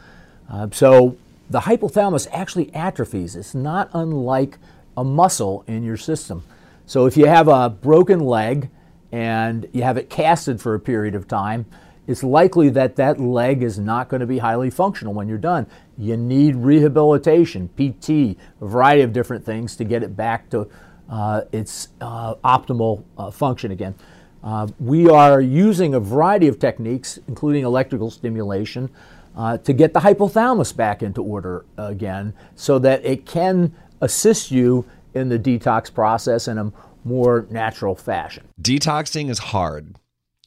Uh, 0.50 0.68
so 0.70 1.16
the 1.50 1.60
hypothalamus 1.60 2.28
actually 2.32 2.74
atrophies. 2.74 3.36
It's 3.36 3.54
not 3.54 3.90
unlike 3.92 4.58
a 4.96 5.04
muscle 5.04 5.64
in 5.66 5.82
your 5.82 5.96
system. 5.96 6.42
So 6.86 7.06
if 7.06 7.16
you 7.16 7.26
have 7.26 7.48
a 7.48 7.70
broken 7.70 8.20
leg 8.20 8.68
and 9.10 9.68
you 9.72 9.82
have 9.82 9.96
it 9.96 10.10
casted 10.10 10.60
for 10.60 10.74
a 10.74 10.80
period 10.80 11.14
of 11.14 11.28
time, 11.28 11.66
it's 12.06 12.24
likely 12.24 12.68
that 12.70 12.96
that 12.96 13.20
leg 13.20 13.62
is 13.62 13.78
not 13.78 14.08
going 14.08 14.20
to 14.20 14.26
be 14.26 14.38
highly 14.38 14.70
functional 14.70 15.14
when 15.14 15.28
you're 15.28 15.38
done. 15.38 15.66
You 15.96 16.16
need 16.16 16.56
rehabilitation, 16.56 17.68
PT, 17.76 18.10
a 18.10 18.36
variety 18.60 19.02
of 19.02 19.12
different 19.12 19.44
things 19.44 19.76
to 19.76 19.84
get 19.84 20.02
it 20.02 20.16
back 20.16 20.50
to 20.50 20.68
uh, 21.08 21.42
its 21.52 21.88
uh, 22.00 22.34
optimal 22.36 23.04
uh, 23.16 23.30
function 23.30 23.70
again. 23.70 23.94
Uh, 24.42 24.66
we 24.80 25.08
are 25.08 25.40
using 25.40 25.94
a 25.94 26.00
variety 26.00 26.48
of 26.48 26.58
techniques, 26.58 27.18
including 27.28 27.64
electrical 27.64 28.10
stimulation, 28.10 28.90
uh, 29.36 29.56
to 29.58 29.72
get 29.72 29.94
the 29.94 30.00
hypothalamus 30.00 30.74
back 30.76 31.02
into 31.02 31.22
order 31.22 31.64
again 31.78 32.34
so 32.54 32.78
that 32.78 33.04
it 33.04 33.24
can 33.24 33.74
assist 34.00 34.50
you 34.50 34.84
in 35.14 35.28
the 35.28 35.38
detox 35.38 35.92
process 35.92 36.48
in 36.48 36.58
a 36.58 36.72
more 37.04 37.46
natural 37.50 37.94
fashion. 37.94 38.44
Detoxing 38.60 39.30
is 39.30 39.38
hard, 39.38 39.96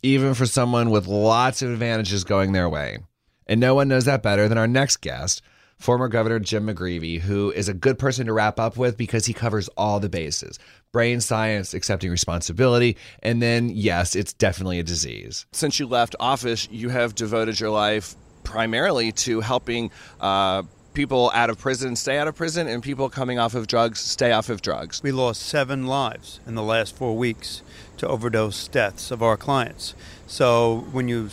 even 0.02 0.34
for 0.34 0.46
someone 0.46 0.90
with 0.90 1.08
lots 1.08 1.62
of 1.62 1.72
advantages 1.72 2.24
going 2.24 2.52
their 2.52 2.70
way. 2.70 3.00
And 3.48 3.60
no 3.60 3.75
one 3.75 3.88
knows 3.88 4.06
that 4.06 4.24
better 4.24 4.48
than 4.48 4.58
our 4.58 4.68
next 4.68 4.98
guest, 4.98 5.42
former 5.77 6.08
Governor 6.08 6.39
Jim 6.39 6.67
McGreevey, 6.67 7.20
who 7.20 7.51
is 7.51 7.67
a 7.67 7.74
good 7.74 8.00
person 8.00 8.25
to 8.27 8.34
wrap 8.34 8.60
up 8.60 8.77
with 8.77 8.98
because 8.98 9.25
he 9.25 9.34
covers 9.34 9.67
all 9.77 10.00
the 10.00 10.10
bases 10.10 10.60
brain 10.91 11.20
science, 11.20 11.74
accepting 11.74 12.10
responsibility, 12.10 12.96
and 13.22 13.41
then, 13.41 13.67
yes, 13.67 14.15
it's 14.15 14.32
definitely 14.32 14.79
a 14.79 14.84
disease. 14.84 15.46
Since 15.51 15.77
you 15.77 15.88
left 15.88 16.15
office, 16.22 16.70
you 16.72 16.88
have 16.88 17.13
devoted 17.15 17.60
your 17.60 17.70
life 17.70 18.15
primarily 18.46 19.12
to 19.12 19.41
helping 19.41 19.91
uh, 20.22 20.63
people 20.94 21.29
out 21.34 21.50
of 21.50 21.60
prison 21.60 21.98
stay 21.98 22.17
out 22.17 22.29
of 22.29 22.36
prison, 22.36 22.67
and 22.67 22.82
people 22.82 23.10
coming 23.10 23.38
off 23.38 23.53
of 23.53 23.67
drugs 23.67 24.00
stay 24.00 24.32
off 24.32 24.50
of 24.50 24.62
drugs. 24.62 25.03
We 25.03 25.12
lost 25.12 25.41
seven 25.41 25.86
lives 25.86 26.39
in 26.48 26.55
the 26.55 26.63
last 26.63 26.96
four 26.96 27.15
weeks 27.15 27.62
to 27.98 28.08
overdose 28.08 28.67
deaths 28.70 29.12
of 29.12 29.22
our 29.22 29.36
clients. 29.36 29.94
So 30.25 30.88
when 30.91 31.10
you 31.10 31.29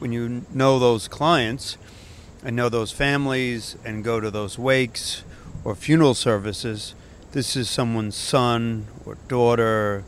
when 0.00 0.12
you 0.12 0.44
know 0.52 0.78
those 0.78 1.08
clients 1.08 1.78
and 2.44 2.56
know 2.56 2.68
those 2.68 2.92
families 2.92 3.76
and 3.84 4.04
go 4.04 4.20
to 4.20 4.30
those 4.30 4.58
wakes 4.58 5.24
or 5.64 5.74
funeral 5.74 6.14
services, 6.14 6.94
this 7.32 7.56
is 7.56 7.68
someone's 7.68 8.16
son 8.16 8.86
or 9.04 9.16
daughter 9.28 10.04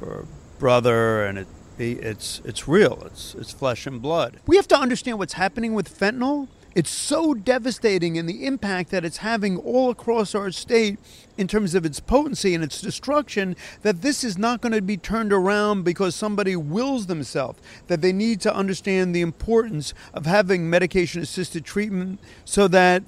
or 0.00 0.26
brother, 0.58 1.24
and 1.24 1.38
it, 1.38 1.48
it's 1.78 2.40
it's 2.44 2.68
real. 2.68 3.02
It's 3.06 3.34
it's 3.34 3.52
flesh 3.52 3.86
and 3.86 4.00
blood. 4.00 4.38
We 4.46 4.56
have 4.56 4.68
to 4.68 4.78
understand 4.78 5.18
what's 5.18 5.32
happening 5.34 5.74
with 5.74 5.88
fentanyl. 5.88 6.48
It's 6.74 6.90
so 6.90 7.34
devastating 7.34 8.16
in 8.16 8.26
the 8.26 8.46
impact 8.46 8.90
that 8.90 9.04
it's 9.04 9.18
having 9.18 9.58
all 9.58 9.90
across 9.90 10.34
our 10.34 10.50
state 10.50 10.98
in 11.36 11.46
terms 11.46 11.74
of 11.74 11.84
its 11.84 12.00
potency 12.00 12.54
and 12.54 12.64
its 12.64 12.80
destruction 12.80 13.56
that 13.82 14.02
this 14.02 14.24
is 14.24 14.38
not 14.38 14.60
going 14.60 14.72
to 14.72 14.80
be 14.80 14.96
turned 14.96 15.32
around 15.32 15.82
because 15.82 16.14
somebody 16.14 16.56
wills 16.56 17.06
themselves. 17.06 17.60
That 17.88 18.00
they 18.00 18.12
need 18.12 18.40
to 18.42 18.54
understand 18.54 19.14
the 19.14 19.20
importance 19.20 19.92
of 20.14 20.24
having 20.24 20.70
medication 20.70 21.20
assisted 21.20 21.64
treatment 21.64 22.20
so 22.44 22.68
that 22.68 23.02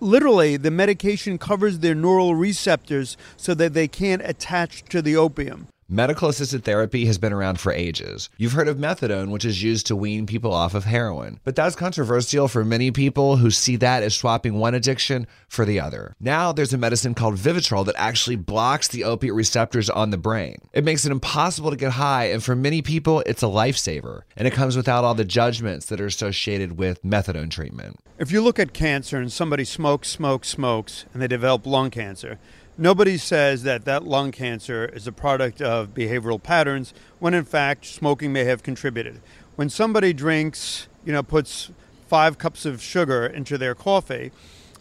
literally 0.00 0.56
the 0.56 0.70
medication 0.70 1.36
covers 1.36 1.80
their 1.80 1.94
neural 1.94 2.34
receptors 2.34 3.16
so 3.36 3.54
that 3.54 3.74
they 3.74 3.88
can't 3.88 4.22
attach 4.24 4.84
to 4.84 5.02
the 5.02 5.16
opium. 5.16 5.66
Medical 5.92 6.28
assisted 6.28 6.62
therapy 6.62 7.06
has 7.06 7.18
been 7.18 7.32
around 7.32 7.58
for 7.58 7.72
ages. 7.72 8.30
You've 8.36 8.52
heard 8.52 8.68
of 8.68 8.76
methadone, 8.76 9.32
which 9.32 9.44
is 9.44 9.60
used 9.60 9.88
to 9.88 9.96
wean 9.96 10.24
people 10.24 10.54
off 10.54 10.72
of 10.72 10.84
heroin. 10.84 11.40
But 11.42 11.56
that's 11.56 11.74
controversial 11.74 12.46
for 12.46 12.64
many 12.64 12.92
people 12.92 13.38
who 13.38 13.50
see 13.50 13.74
that 13.74 14.04
as 14.04 14.14
swapping 14.14 14.60
one 14.60 14.72
addiction 14.74 15.26
for 15.48 15.64
the 15.64 15.80
other. 15.80 16.14
Now 16.20 16.52
there's 16.52 16.72
a 16.72 16.78
medicine 16.78 17.14
called 17.14 17.34
Vivitrol 17.34 17.84
that 17.86 17.96
actually 17.98 18.36
blocks 18.36 18.86
the 18.86 19.02
opiate 19.02 19.34
receptors 19.34 19.90
on 19.90 20.10
the 20.10 20.16
brain. 20.16 20.58
It 20.72 20.84
makes 20.84 21.04
it 21.04 21.10
impossible 21.10 21.70
to 21.70 21.76
get 21.76 21.90
high, 21.90 22.26
and 22.26 22.40
for 22.40 22.54
many 22.54 22.82
people, 22.82 23.24
it's 23.26 23.42
a 23.42 23.46
lifesaver. 23.46 24.20
And 24.36 24.46
it 24.46 24.52
comes 24.52 24.76
without 24.76 25.02
all 25.02 25.16
the 25.16 25.24
judgments 25.24 25.86
that 25.86 26.00
are 26.00 26.06
associated 26.06 26.78
with 26.78 27.02
methadone 27.02 27.50
treatment. 27.50 27.98
If 28.16 28.30
you 28.30 28.42
look 28.42 28.60
at 28.60 28.72
cancer 28.72 29.16
and 29.16 29.32
somebody 29.32 29.64
smokes, 29.64 30.08
smokes, 30.08 30.50
smokes, 30.50 31.06
and 31.12 31.20
they 31.20 31.26
develop 31.26 31.66
lung 31.66 31.90
cancer, 31.90 32.38
Nobody 32.80 33.18
says 33.18 33.62
that 33.64 33.84
that 33.84 34.04
lung 34.04 34.32
cancer 34.32 34.86
is 34.86 35.06
a 35.06 35.12
product 35.12 35.60
of 35.60 35.88
behavioral 35.88 36.42
patterns 36.42 36.94
when 37.18 37.34
in 37.34 37.44
fact 37.44 37.84
smoking 37.84 38.32
may 38.32 38.44
have 38.44 38.62
contributed. 38.62 39.20
When 39.56 39.68
somebody 39.68 40.14
drinks, 40.14 40.88
you 41.04 41.12
know, 41.12 41.22
puts 41.22 41.70
five 42.08 42.38
cups 42.38 42.64
of 42.64 42.80
sugar 42.80 43.26
into 43.26 43.58
their 43.58 43.74
coffee 43.74 44.32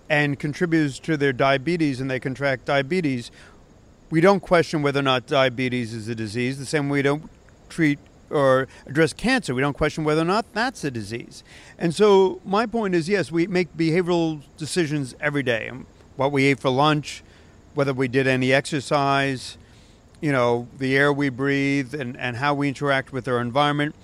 and 0.10 0.40
contributes 0.40 0.98
to 1.00 1.18
their 1.18 1.34
diabetes 1.34 2.00
and 2.00 2.10
they 2.10 2.22
contract 2.22 2.64
diabetes, 2.64 3.32
we 4.10 4.22
don't 4.22 4.40
question 4.40 4.82
whether 4.82 5.02
or 5.02 5.04
not 5.04 5.28
diabetes 5.28 5.94
is 5.94 6.08
a 6.08 6.16
disease, 6.16 6.58
the 6.58 6.66
same 6.66 6.88
way 6.88 7.00
we 7.00 7.02
don't 7.02 7.30
treat 7.68 8.00
or 8.30 8.70
address 8.88 9.12
cancer. 9.12 9.54
We 9.54 9.62
don't 9.62 9.76
question 9.76 10.06
whether 10.06 10.22
or 10.22 10.24
not 10.24 10.46
that's 10.54 10.86
a 10.86 10.92
disease. 10.92 11.44
And 11.78 11.94
so 11.94 12.40
my 12.46 12.66
point 12.66 12.96
is 12.96 13.10
yes, 13.10 13.30
we 13.30 13.46
make 13.46 13.76
behavioral 13.76 14.42
decisions 14.56 15.16
every 15.20 15.44
day. 15.44 15.70
What 16.16 16.32
we 16.32 16.46
ate 16.46 16.62
for 16.62 16.70
lunch, 16.70 17.24
whether 17.80 17.94
we 17.94 18.10
did 18.10 18.28
any 18.28 18.52
exercise, 18.52 19.58
you 20.20 20.34
know, 20.34 20.68
the 20.80 20.98
air 20.98 21.14
we 21.14 21.30
breathe, 21.30 21.96
and, 21.96 22.18
and 22.18 22.36
how 22.36 22.54
we 22.54 22.68
interact 22.68 23.14
with 23.14 23.26
our 23.26 23.40
environment. 23.40 23.96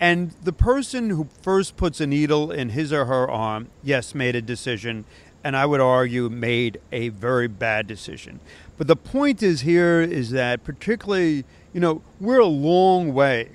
And 0.00 0.30
the 0.42 0.54
person 0.54 1.10
who 1.10 1.28
first 1.42 1.76
puts 1.76 2.00
a 2.00 2.06
needle 2.06 2.50
in 2.50 2.70
his 2.70 2.94
or 2.94 3.04
her 3.04 3.30
arm, 3.30 3.68
yes, 3.82 4.14
made 4.14 4.36
a 4.36 4.40
decision, 4.40 5.04
and 5.44 5.54
I 5.54 5.66
would 5.66 5.82
argue 5.82 6.30
made 6.30 6.80
a 6.92 7.10
very 7.10 7.46
bad 7.46 7.86
decision. 7.86 8.40
But 8.78 8.86
the 8.86 8.96
point 8.96 9.42
is 9.42 9.60
here 9.60 10.00
is 10.00 10.30
that, 10.30 10.64
particularly, 10.64 11.44
you 11.74 11.80
know, 11.80 12.00
we're 12.20 12.38
a 12.38 12.46
long 12.46 13.12
way 13.12 13.50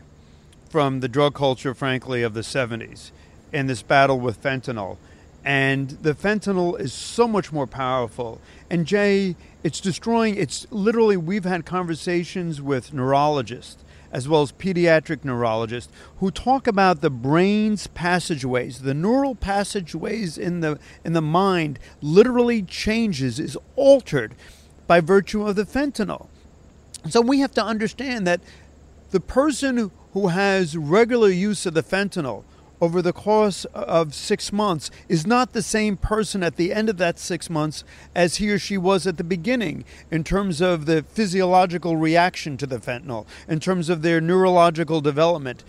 from 0.69 0.99
the 0.99 1.07
drug 1.07 1.33
culture, 1.33 1.73
frankly, 1.73 2.21
of 2.21 2.35
the 2.35 2.41
70s 2.41 3.09
in 3.51 3.65
this 3.65 3.81
battle 3.81 4.19
with 4.19 4.43
fentanyl. 4.43 4.97
And 5.45 5.91
the 6.01 6.15
fentanyl 6.15 6.79
is 6.79 6.91
so 6.91 7.27
much 7.27 7.51
more 7.51 7.67
powerful. 7.67 8.41
And 8.67 8.87
Jay, 8.87 9.35
it's 9.65 9.81
destroying, 9.81 10.35
it's 10.35 10.67
literally, 10.69 11.17
we've 11.17 11.43
had 11.43 11.65
conversations 11.65 12.61
with 12.61 12.93
neurologists 12.93 13.83
as 14.11 14.29
well 14.29 14.43
as 14.43 14.51
pediatric 14.51 15.25
neurologists 15.25 15.91
who 16.19 16.29
talk 16.29 16.67
about 16.67 17.01
the 17.01 17.09
brain's 17.09 17.87
passageways. 17.87 18.83
The 18.83 18.93
neural 18.93 19.33
passageways 19.33 20.37
in 20.37 20.59
the 20.59 20.77
in 21.03 21.13
the 21.13 21.21
mind 21.21 21.79
literally 21.99 22.61
changes 22.61 23.39
is 23.39 23.57
altered 23.75 24.35
by 24.85 25.01
virtue 25.01 25.47
of 25.47 25.55
the 25.55 25.65
fentanyl. 25.65 26.27
So 27.09 27.19
we 27.19 27.39
have 27.39 27.53
to 27.55 27.63
understand 27.63 28.27
that 28.27 28.41
the 29.09 29.19
person 29.19 29.89
who 30.13 30.27
has 30.27 30.77
regular 30.77 31.29
use 31.29 31.65
of 31.65 31.73
the 31.73 31.83
fentanyl 31.83 32.43
over 32.81 33.01
the 33.01 33.13
course 33.13 33.65
of 33.73 34.13
six 34.13 34.51
months 34.51 34.91
is 35.07 35.25
not 35.25 35.53
the 35.53 35.61
same 35.61 35.97
person 35.97 36.43
at 36.43 36.55
the 36.55 36.73
end 36.73 36.89
of 36.89 36.97
that 36.97 37.19
six 37.19 37.49
months 37.49 37.83
as 38.13 38.37
he 38.37 38.49
or 38.49 38.59
she 38.59 38.77
was 38.77 39.07
at 39.07 39.17
the 39.17 39.23
beginning 39.23 39.85
in 40.11 40.23
terms 40.23 40.61
of 40.61 40.85
the 40.85 41.03
physiological 41.03 41.97
reaction 41.97 42.57
to 42.57 42.67
the 42.67 42.77
fentanyl, 42.77 43.25
in 43.47 43.59
terms 43.59 43.89
of 43.89 44.01
their 44.01 44.19
neurological 44.21 45.01
development. 45.01 45.63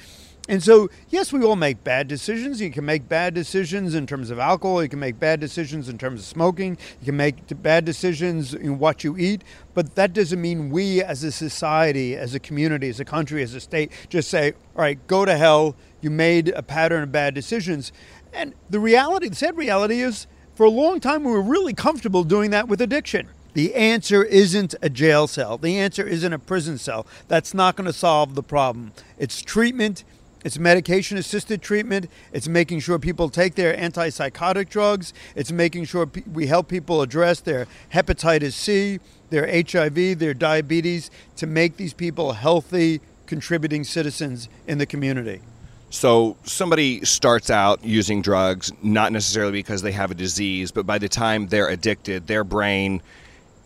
And 0.49 0.63
so, 0.63 0.89
yes, 1.09 1.33
we 1.33 1.43
all 1.43 1.57
make 1.57 1.83
bad 1.83 2.07
decisions. 2.07 2.61
You 2.61 2.71
can 2.71 2.85
make 2.85 3.09
bad 3.09 3.35
decisions 3.35 3.97
in 3.97 4.07
terms 4.07 4.31
of 4.31 4.39
alcohol. 4.39 4.81
You 4.81 4.89
can 4.89 5.01
make 5.01 5.19
bad 5.19 5.41
decisions 5.41 5.89
in 5.89 5.99
terms 5.99 6.21
of 6.21 6.27
smoking. 6.27 6.79
You 7.01 7.07
can 7.07 7.17
make 7.17 7.63
bad 7.63 7.85
decisions 7.85 8.55
in 8.55 8.79
what 8.79 9.03
you 9.03 9.17
eat. 9.19 9.43
But 9.75 9.97
that 9.97 10.13
doesn't 10.13 10.41
mean 10.41 10.71
we 10.71 11.03
as 11.03 11.25
a 11.25 11.33
society, 11.33 12.15
as 12.17 12.35
a 12.35 12.39
community, 12.39 12.89
as 12.89 13.01
a 13.01 13.05
country, 13.05 13.43
as 13.43 13.55
a 13.55 13.61
state 13.61 13.91
just 14.09 14.31
say, 14.31 14.53
all 14.77 14.83
right, 14.83 15.05
go 15.09 15.25
to 15.25 15.37
hell. 15.37 15.75
You 16.01 16.11
made 16.11 16.49
a 16.49 16.63
pattern 16.63 17.03
of 17.03 17.13
bad 17.13 17.35
decisions. 17.35 17.93
And 18.33 18.55
the 18.71 18.81
reality, 18.81 19.29
the 19.29 19.37
sad 19.37 19.57
reality 19.57 20.01
is, 20.01 20.27
for 20.55 20.65
a 20.65 20.71
long 20.71 21.01
time, 21.01 21.25
we 21.25 21.33
were 21.33 21.43
really 21.43 21.75
comfortable 21.75 22.25
doing 22.25 22.51
that 22.51 22.69
with 22.69 22.81
addiction. 22.81 23.29
The 23.55 23.75
answer 23.75 24.23
isn't 24.23 24.75
a 24.83 24.91
jail 24.91 25.27
cell. 25.27 25.57
The 25.57 25.79
answer 25.79 26.07
isn't 26.07 26.33
a 26.33 26.39
prison 26.39 26.79
cell. 26.79 27.07
That's 27.29 27.55
not 27.55 27.77
going 27.77 27.87
to 27.87 27.93
solve 27.93 28.35
the 28.35 28.43
problem. 28.43 28.93
It's 29.19 29.41
treatment 29.41 30.05
it's 30.47 30.61
medication 30.61 31.19
assisted 31.19 31.61
treatment. 31.61 32.09
It's 32.33 32.47
making 32.47 32.79
sure 32.79 33.01
people 33.01 33.31
take 33.31 33.57
their 33.57 33.77
antipsychotic 33.77 34.69
drugs. 34.69 35.13
It's 35.35 35.51
making 35.51 35.87
sure 35.87 36.09
we 36.33 36.47
help 36.47 36.69
people 36.69 37.03
address 37.03 37.41
their 37.41 37.67
hepatitis 37.93 38.53
C, 38.53 39.01
their 39.31 39.45
HIV, 39.49 40.21
their 40.21 40.35
diabetes 40.35 41.11
to 41.35 41.49
make 41.49 41.79
these 41.79 41.93
people 41.93 42.35
healthy, 42.35 43.01
contributing 43.27 43.83
citizens 43.83 44.49
in 44.69 44.79
the 44.79 44.87
community. 44.87 45.41
So 45.91 46.37
somebody 46.45 47.05
starts 47.05 47.49
out 47.49 47.85
using 47.85 48.21
drugs 48.21 48.73
not 48.83 49.13
necessarily 49.13 49.53
because 49.53 49.83
they 49.83 49.93
have 49.93 50.11
a 50.11 50.15
disease, 50.15 50.71
but 50.71 50.87
by 50.87 50.99
the 50.99 51.09
time 51.09 51.47
they're 51.47 51.69
addicted, 51.69 52.27
their 52.27 52.45
brain 52.45 53.03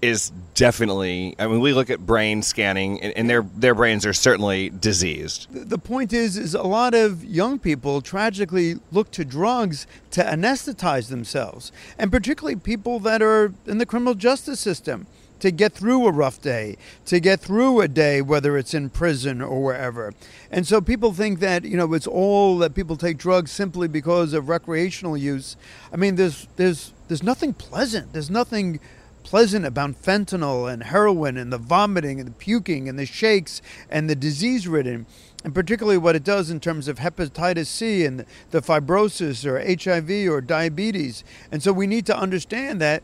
is 0.03 0.31
definitely. 0.55 1.35
I 1.39 1.47
mean, 1.47 1.61
we 1.61 1.73
look 1.73 1.91
at 1.91 2.01
brain 2.01 2.43
scanning, 2.43 3.01
and, 3.03 3.13
and, 3.17 3.29
their 3.29 3.43
their 3.43 3.75
brains 3.75 4.07
are 4.07 4.13
certainly 4.13 4.71
diseased. 4.71 5.47
The 5.51 5.79
point 5.79 6.13
is, 6.13 6.37
is 6.37 6.55
a 6.55 6.63
lot 6.63 6.95
of 6.95 7.25
young 7.25 7.59
people 7.59 8.01
tragically 8.01 8.77
look 8.93 9.11
to 9.13 9.25
drugs 9.25 9.87
to 10.13 10.23
anesthetize 10.23 11.09
themselves, 11.09 11.71
and 11.99 12.11
particularly 12.11 12.57
people 12.57 12.99
that 13.01 13.21
are 13.21 13.53
in 13.67 13.79
the 13.79 13.87
criminal 13.87 14.15
justice 14.15 14.61
system 14.61 15.07
to 15.41 15.51
get 15.51 15.73
through 15.73 16.07
a 16.07 16.13
rough 16.13 16.41
day, 16.41 16.77
to 17.07 17.21
get 17.21 17.41
through 17.41 17.81
a 17.81 17.89
day, 17.89 18.23
whether 18.23 18.57
it's 18.57 18.75
in 18.75 18.91
prison 18.91 19.43
or 19.43 19.63
wherever. 19.63 20.15
And 20.51 20.67
so 20.67 20.81
people 20.81 21.13
think 21.13 21.41
that, 21.41 21.65
you 21.65 21.77
know, 21.77 21.93
it's 21.95 22.07
all 22.07 22.59
that 22.59 22.75
people 22.75 22.97
take 22.97 23.19
drugs 23.19 23.51
simply 23.51 23.89
because 23.89 24.33
of 24.33 24.49
recreational 24.49 25.17
use. 25.17 25.57
I 25.93 25.97
mean, 25.97 26.17
there's, 26.17 26.47
there's, 26.57 26.93
there's 27.09 27.23
nothing 27.23 27.55
pleasant. 27.55 28.13
There's 28.13 28.31
nothing 28.31 28.81
pleasant 29.23 29.65
about 29.65 29.91
fentanyl 30.03 30.73
and 30.73 30.83
heroin 30.83 31.37
and 31.37 31.53
the 31.53 31.59
vomiting 31.59 32.19
and 32.19 32.29
the 32.29 32.33
puking 32.33 32.89
and 32.89 32.99
the 32.99 33.07
shakes 33.07 33.61
and 33.91 34.09
the 34.09 34.17
disease 34.17 34.67
ridden, 34.67 35.07
and 35.45 35.55
particularly 35.55 35.99
what 35.99 36.17
it 36.17 36.25
does 36.25 36.51
in 36.51 36.59
terms 36.59 36.89
of 36.89 36.99
hepatitis 36.99 37.67
C 37.67 38.05
and 38.05 38.25
the 38.51 38.61
fibrosis 38.61 39.45
or 39.45 39.61
HIV 39.61 40.31
or 40.31 40.41
diabetes. 40.41 41.23
And 41.53 41.63
so 41.63 41.73
we 41.73 41.87
need 41.87 42.07
to 42.07 42.17
understand 42.17 42.81
that 42.81 43.03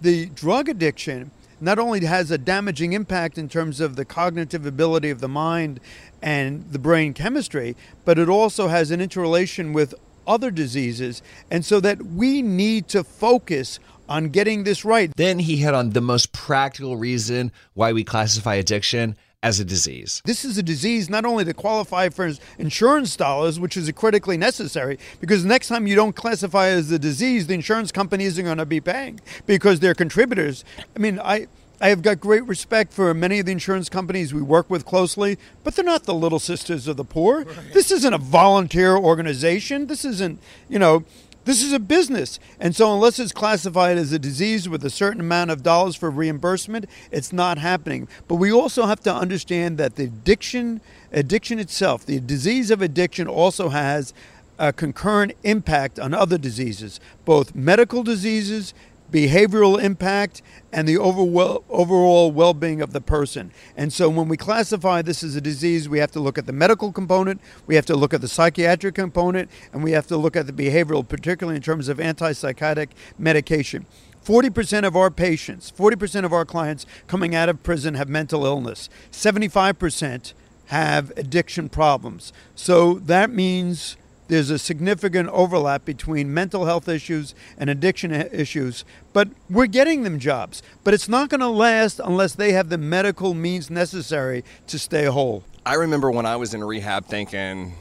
the 0.00 0.26
drug 0.26 0.68
addiction 0.68 1.30
not 1.60 1.78
only 1.78 2.04
has 2.04 2.30
a 2.30 2.38
damaging 2.38 2.92
impact 2.92 3.38
in 3.38 3.48
terms 3.48 3.80
of 3.80 3.96
the 3.96 4.04
cognitive 4.04 4.66
ability 4.66 5.10
of 5.10 5.20
the 5.20 5.28
mind 5.28 5.80
and 6.22 6.70
the 6.72 6.78
brain 6.78 7.14
chemistry, 7.14 7.76
but 8.04 8.18
it 8.18 8.28
also 8.28 8.68
has 8.68 8.90
an 8.90 9.00
interrelation 9.00 9.72
with 9.72 9.94
other 10.26 10.50
diseases. 10.50 11.22
And 11.50 11.64
so 11.64 11.80
that 11.80 12.02
we 12.02 12.42
need 12.42 12.88
to 12.88 13.04
focus 13.04 13.78
on 14.08 14.28
getting 14.28 14.64
this 14.64 14.84
right. 14.84 15.12
Then 15.16 15.38
he 15.38 15.56
hit 15.56 15.74
on 15.74 15.90
the 15.90 16.00
most 16.00 16.32
practical 16.32 16.96
reason 16.96 17.52
why 17.74 17.92
we 17.92 18.04
classify 18.04 18.54
addiction 18.54 19.16
as 19.42 19.60
a 19.60 19.64
disease. 19.64 20.22
This 20.24 20.44
is 20.44 20.58
a 20.58 20.62
disease 20.62 21.08
not 21.08 21.24
only 21.24 21.44
to 21.44 21.54
qualify 21.54 22.08
for 22.08 22.32
insurance 22.58 23.16
dollars, 23.16 23.60
which 23.60 23.76
is 23.76 23.90
critically 23.92 24.36
necessary, 24.36 24.98
because 25.20 25.44
next 25.44 25.68
time 25.68 25.86
you 25.86 25.94
don't 25.94 26.16
classify 26.16 26.68
as 26.68 26.90
a 26.90 26.98
disease, 26.98 27.46
the 27.46 27.54
insurance 27.54 27.92
company 27.92 28.24
isn't 28.24 28.44
going 28.44 28.58
to 28.58 28.66
be 28.66 28.80
paying 28.80 29.20
because 29.46 29.80
they're 29.80 29.94
contributors. 29.94 30.64
I 30.94 30.98
mean, 30.98 31.20
I. 31.20 31.48
I 31.78 31.90
have 31.90 32.00
got 32.00 32.20
great 32.20 32.42
respect 32.46 32.90
for 32.90 33.12
many 33.12 33.38
of 33.38 33.44
the 33.44 33.52
insurance 33.52 33.90
companies 33.90 34.32
we 34.32 34.40
work 34.40 34.70
with 34.70 34.86
closely, 34.86 35.36
but 35.62 35.76
they're 35.76 35.84
not 35.84 36.04
the 36.04 36.14
little 36.14 36.38
sisters 36.38 36.88
of 36.88 36.96
the 36.96 37.04
poor. 37.04 37.44
Right. 37.44 37.74
This 37.74 37.90
isn't 37.90 38.14
a 38.14 38.16
volunteer 38.16 38.96
organization. 38.96 39.86
This 39.86 40.02
isn't, 40.02 40.40
you 40.70 40.78
know, 40.78 41.04
this 41.46 41.62
is 41.62 41.72
a 41.72 41.78
business. 41.78 42.38
And 42.60 42.76
so, 42.76 42.92
unless 42.92 43.18
it's 43.18 43.32
classified 43.32 43.96
as 43.96 44.12
a 44.12 44.18
disease 44.18 44.68
with 44.68 44.84
a 44.84 44.90
certain 44.90 45.20
amount 45.20 45.50
of 45.52 45.62
dollars 45.62 45.96
for 45.96 46.10
reimbursement, 46.10 46.86
it's 47.10 47.32
not 47.32 47.56
happening. 47.56 48.08
But 48.28 48.34
we 48.34 48.52
also 48.52 48.86
have 48.86 49.00
to 49.04 49.14
understand 49.14 49.78
that 49.78 49.94
the 49.94 50.04
addiction, 50.04 50.80
addiction 51.12 51.58
itself, 51.58 52.04
the 52.04 52.20
disease 52.20 52.70
of 52.70 52.82
addiction 52.82 53.28
also 53.28 53.70
has 53.70 54.12
a 54.58 54.72
concurrent 54.72 55.32
impact 55.44 56.00
on 56.00 56.12
other 56.12 56.36
diseases, 56.36 56.98
both 57.24 57.54
medical 57.54 58.02
diseases 58.02 58.74
behavioral 59.10 59.82
impact, 59.82 60.42
and 60.72 60.88
the 60.88 60.98
overall 60.98 62.30
well 62.30 62.54
being 62.54 62.80
of 62.80 62.92
the 62.92 63.00
person. 63.00 63.52
And 63.76 63.92
so 63.92 64.08
when 64.08 64.28
we 64.28 64.36
classify 64.36 65.02
this 65.02 65.22
as 65.22 65.36
a 65.36 65.40
disease, 65.40 65.88
we 65.88 65.98
have 65.98 66.10
to 66.12 66.20
look 66.20 66.38
at 66.38 66.46
the 66.46 66.52
medical 66.52 66.92
component, 66.92 67.40
we 67.66 67.74
have 67.76 67.86
to 67.86 67.96
look 67.96 68.12
at 68.12 68.20
the 68.20 68.28
psychiatric 68.28 68.94
component, 68.94 69.50
and 69.72 69.82
we 69.82 69.92
have 69.92 70.06
to 70.08 70.16
look 70.16 70.36
at 70.36 70.46
the 70.46 70.52
behavioral, 70.52 71.06
particularly 71.06 71.56
in 71.56 71.62
terms 71.62 71.88
of 71.88 71.98
antipsychotic 71.98 72.88
medication. 73.18 73.86
40% 74.24 74.84
of 74.84 74.96
our 74.96 75.10
patients, 75.10 75.70
40% 75.70 76.24
of 76.24 76.32
our 76.32 76.44
clients 76.44 76.84
coming 77.06 77.34
out 77.34 77.48
of 77.48 77.62
prison 77.62 77.94
have 77.94 78.08
mental 78.08 78.44
illness. 78.44 78.88
75% 79.12 80.32
have 80.66 81.12
addiction 81.16 81.68
problems. 81.68 82.32
So 82.56 82.94
that 82.94 83.30
means 83.30 83.96
there's 84.28 84.50
a 84.50 84.58
significant 84.58 85.28
overlap 85.28 85.84
between 85.84 86.32
mental 86.32 86.66
health 86.66 86.88
issues 86.88 87.34
and 87.56 87.70
addiction 87.70 88.12
issues, 88.12 88.84
but 89.12 89.28
we're 89.48 89.66
getting 89.66 90.02
them 90.02 90.18
jobs. 90.18 90.62
But 90.84 90.94
it's 90.94 91.08
not 91.08 91.28
going 91.28 91.40
to 91.40 91.48
last 91.48 92.00
unless 92.02 92.34
they 92.34 92.52
have 92.52 92.68
the 92.68 92.78
medical 92.78 93.34
means 93.34 93.70
necessary 93.70 94.44
to 94.66 94.78
stay 94.78 95.04
whole. 95.04 95.44
I 95.64 95.74
remember 95.74 96.10
when 96.10 96.26
I 96.26 96.36
was 96.36 96.54
in 96.54 96.62
rehab 96.62 97.06
thinking 97.06 97.74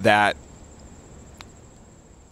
that 0.00 0.36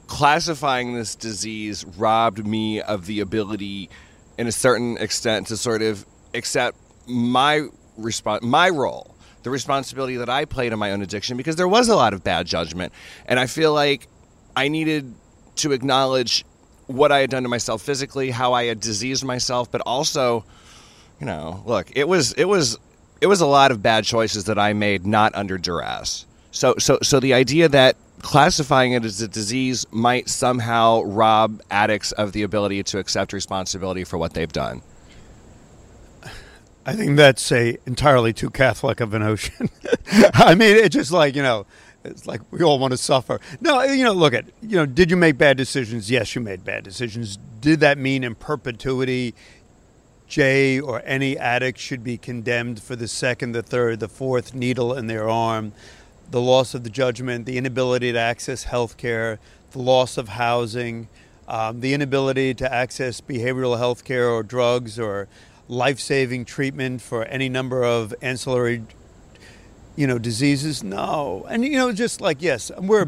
classifying 0.06 0.94
this 0.94 1.14
disease 1.14 1.84
robbed 1.96 2.46
me 2.46 2.80
of 2.80 3.06
the 3.06 3.20
ability, 3.20 3.88
in 4.36 4.46
a 4.46 4.52
certain 4.52 4.96
extent, 4.98 5.46
to 5.48 5.56
sort 5.56 5.82
of 5.82 6.04
accept 6.34 6.76
my 7.06 7.66
response, 7.96 8.42
my 8.42 8.68
role 8.68 9.11
the 9.42 9.50
responsibility 9.50 10.16
that 10.16 10.28
I 10.28 10.44
played 10.44 10.72
in 10.72 10.78
my 10.78 10.92
own 10.92 11.02
addiction 11.02 11.36
because 11.36 11.56
there 11.56 11.68
was 11.68 11.88
a 11.88 11.96
lot 11.96 12.14
of 12.14 12.22
bad 12.22 12.46
judgment. 12.46 12.92
And 13.26 13.38
I 13.38 13.46
feel 13.46 13.72
like 13.72 14.08
I 14.54 14.68
needed 14.68 15.14
to 15.56 15.72
acknowledge 15.72 16.44
what 16.86 17.12
I 17.12 17.20
had 17.20 17.30
done 17.30 17.42
to 17.42 17.48
myself 17.48 17.82
physically, 17.82 18.30
how 18.30 18.52
I 18.52 18.64
had 18.64 18.80
diseased 18.80 19.24
myself, 19.24 19.70
but 19.70 19.80
also, 19.82 20.44
you 21.20 21.26
know, 21.26 21.62
look, 21.66 21.90
it 21.96 22.08
was 22.08 22.32
it 22.34 22.44
was 22.44 22.78
it 23.20 23.26
was 23.26 23.40
a 23.40 23.46
lot 23.46 23.70
of 23.70 23.82
bad 23.82 24.04
choices 24.04 24.44
that 24.44 24.58
I 24.58 24.72
made 24.72 25.06
not 25.06 25.34
under 25.34 25.58
duress. 25.58 26.26
So 26.50 26.74
so 26.78 26.98
so 27.02 27.20
the 27.20 27.34
idea 27.34 27.68
that 27.68 27.96
classifying 28.20 28.92
it 28.92 29.04
as 29.04 29.20
a 29.20 29.28
disease 29.28 29.86
might 29.90 30.28
somehow 30.28 31.02
rob 31.02 31.60
addicts 31.70 32.12
of 32.12 32.32
the 32.32 32.42
ability 32.42 32.82
to 32.84 32.98
accept 32.98 33.32
responsibility 33.32 34.04
for 34.04 34.16
what 34.18 34.34
they've 34.34 34.52
done. 34.52 34.82
I 36.84 36.94
think 36.94 37.16
that's 37.16 37.50
a 37.52 37.78
entirely 37.86 38.32
too 38.32 38.50
Catholic 38.50 39.00
of 39.00 39.14
a 39.14 39.18
notion. 39.18 39.68
I 40.34 40.54
mean, 40.54 40.76
it's 40.76 40.94
just 40.94 41.12
like 41.12 41.36
you 41.36 41.42
know, 41.42 41.66
it's 42.04 42.26
like 42.26 42.40
we 42.50 42.62
all 42.62 42.78
want 42.78 42.92
to 42.92 42.96
suffer. 42.96 43.40
No, 43.60 43.82
you 43.82 44.04
know, 44.04 44.12
look 44.12 44.34
at 44.34 44.46
you 44.60 44.76
know, 44.76 44.86
did 44.86 45.10
you 45.10 45.16
make 45.16 45.38
bad 45.38 45.56
decisions? 45.56 46.10
Yes, 46.10 46.34
you 46.34 46.40
made 46.40 46.64
bad 46.64 46.84
decisions. 46.84 47.38
Did 47.60 47.80
that 47.80 47.98
mean 47.98 48.24
in 48.24 48.34
perpetuity? 48.34 49.34
Jay 50.32 50.80
or 50.80 51.02
any 51.04 51.36
addict 51.36 51.78
should 51.78 52.02
be 52.02 52.16
condemned 52.16 52.82
for 52.82 52.96
the 52.96 53.06
second, 53.06 53.52
the 53.52 53.62
third, 53.62 54.00
the 54.00 54.08
fourth 54.08 54.54
needle 54.54 54.94
in 54.94 55.06
their 55.06 55.28
arm, 55.28 55.74
the 56.30 56.40
loss 56.40 56.72
of 56.72 56.84
the 56.84 56.88
judgment, 56.88 57.44
the 57.44 57.58
inability 57.58 58.12
to 58.14 58.18
access 58.18 58.64
health 58.64 58.96
care, 58.96 59.38
the 59.72 59.78
loss 59.78 60.16
of 60.16 60.30
housing, 60.30 61.06
um, 61.46 61.80
the 61.80 61.92
inability 61.92 62.54
to 62.54 62.72
access 62.72 63.20
behavioral 63.20 63.76
health 63.76 64.04
care 64.04 64.30
or 64.30 64.42
drugs 64.42 64.98
or 64.98 65.28
life 65.72 65.98
saving 65.98 66.44
treatment 66.44 67.00
for 67.00 67.24
any 67.24 67.48
number 67.48 67.82
of 67.82 68.14
ancillary 68.20 68.82
you 69.96 70.06
know 70.06 70.18
diseases? 70.18 70.82
No. 70.82 71.46
And 71.48 71.64
you 71.64 71.76
know 71.76 71.92
just 71.92 72.20
like 72.20 72.42
yes 72.42 72.70
we're 72.78 73.06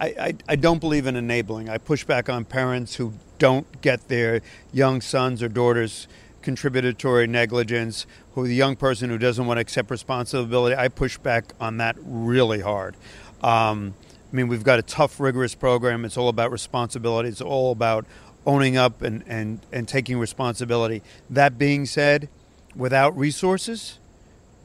I, 0.00 0.06
I, 0.06 0.34
I 0.48 0.56
don't 0.56 0.80
believe 0.80 1.06
in 1.06 1.14
enabling. 1.14 1.68
I 1.68 1.78
push 1.78 2.04
back 2.04 2.28
on 2.28 2.44
parents 2.44 2.96
who 2.96 3.12
don't 3.38 3.80
get 3.82 4.08
their 4.08 4.40
young 4.72 5.00
sons 5.02 5.42
or 5.42 5.48
daughters 5.48 6.08
contributory 6.40 7.26
negligence 7.26 8.06
who 8.32 8.46
the 8.46 8.54
young 8.54 8.76
person 8.76 9.10
who 9.10 9.18
doesn't 9.18 9.46
want 9.46 9.58
to 9.58 9.60
accept 9.60 9.90
responsibility 9.90 10.76
i 10.76 10.86
push 10.86 11.18
back 11.18 11.52
on 11.60 11.76
that 11.78 11.96
really 12.00 12.60
hard. 12.60 12.96
Um, 13.42 13.94
i 14.32 14.36
mean 14.36 14.48
we've 14.48 14.64
got 14.64 14.78
a 14.78 14.82
tough 14.82 15.20
rigorous 15.20 15.54
program. 15.54 16.06
It's 16.06 16.16
all 16.16 16.28
about 16.28 16.50
responsibility. 16.50 17.28
It's 17.28 17.42
all 17.42 17.72
about 17.72 18.06
owning 18.46 18.76
up 18.76 19.02
and, 19.02 19.24
and, 19.26 19.60
and 19.72 19.88
taking 19.88 20.18
responsibility. 20.18 21.02
That 21.28 21.58
being 21.58 21.84
said, 21.84 22.28
without 22.74 23.16
resources, 23.18 23.98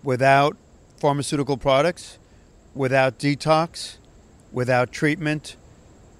without 0.03 0.55
pharmaceutical 0.97 1.57
products, 1.57 2.19
without 2.75 3.17
detox, 3.17 3.97
without 4.51 4.91
treatment, 4.91 5.55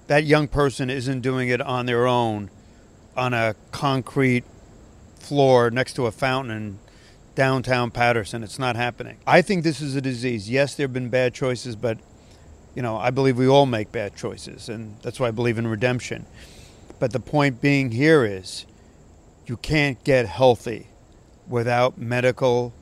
that 0.08 0.24
young 0.24 0.48
person 0.48 0.90
isn't 0.90 1.20
doing 1.20 1.48
it 1.48 1.60
on 1.60 1.86
their 1.86 2.06
own 2.06 2.50
on 3.16 3.32
a 3.32 3.54
concrete 3.70 4.44
floor 5.18 5.70
next 5.70 5.94
to 5.94 6.06
a 6.06 6.10
fountain 6.10 6.56
in 6.56 6.78
downtown 7.34 7.90
Paterson. 7.90 8.42
It's 8.42 8.58
not 8.58 8.76
happening. 8.76 9.18
I 9.26 9.42
think 9.42 9.64
this 9.64 9.80
is 9.80 9.94
a 9.94 10.00
disease. 10.00 10.50
Yes, 10.50 10.74
there 10.74 10.84
have 10.84 10.92
been 10.92 11.08
bad 11.08 11.34
choices, 11.34 11.76
but 11.76 11.98
you 12.74 12.82
know, 12.82 12.96
I 12.96 13.10
believe 13.10 13.36
we 13.36 13.46
all 13.46 13.66
make 13.66 13.92
bad 13.92 14.16
choices, 14.16 14.68
and 14.68 14.96
that's 15.02 15.20
why 15.20 15.28
I 15.28 15.30
believe 15.30 15.58
in 15.58 15.66
redemption. 15.66 16.26
But 17.02 17.10
the 17.10 17.18
point 17.18 17.60
being 17.60 17.90
here 17.90 18.24
is 18.24 18.64
you 19.48 19.56
can't 19.56 20.04
get 20.04 20.26
healthy 20.26 20.86
without 21.48 21.98
medical 21.98 22.72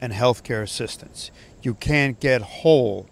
and 0.00 0.12
healthcare 0.12 0.60
assistance. 0.60 1.30
You 1.62 1.74
can't 1.74 2.18
get 2.18 2.42
whole 2.42 3.06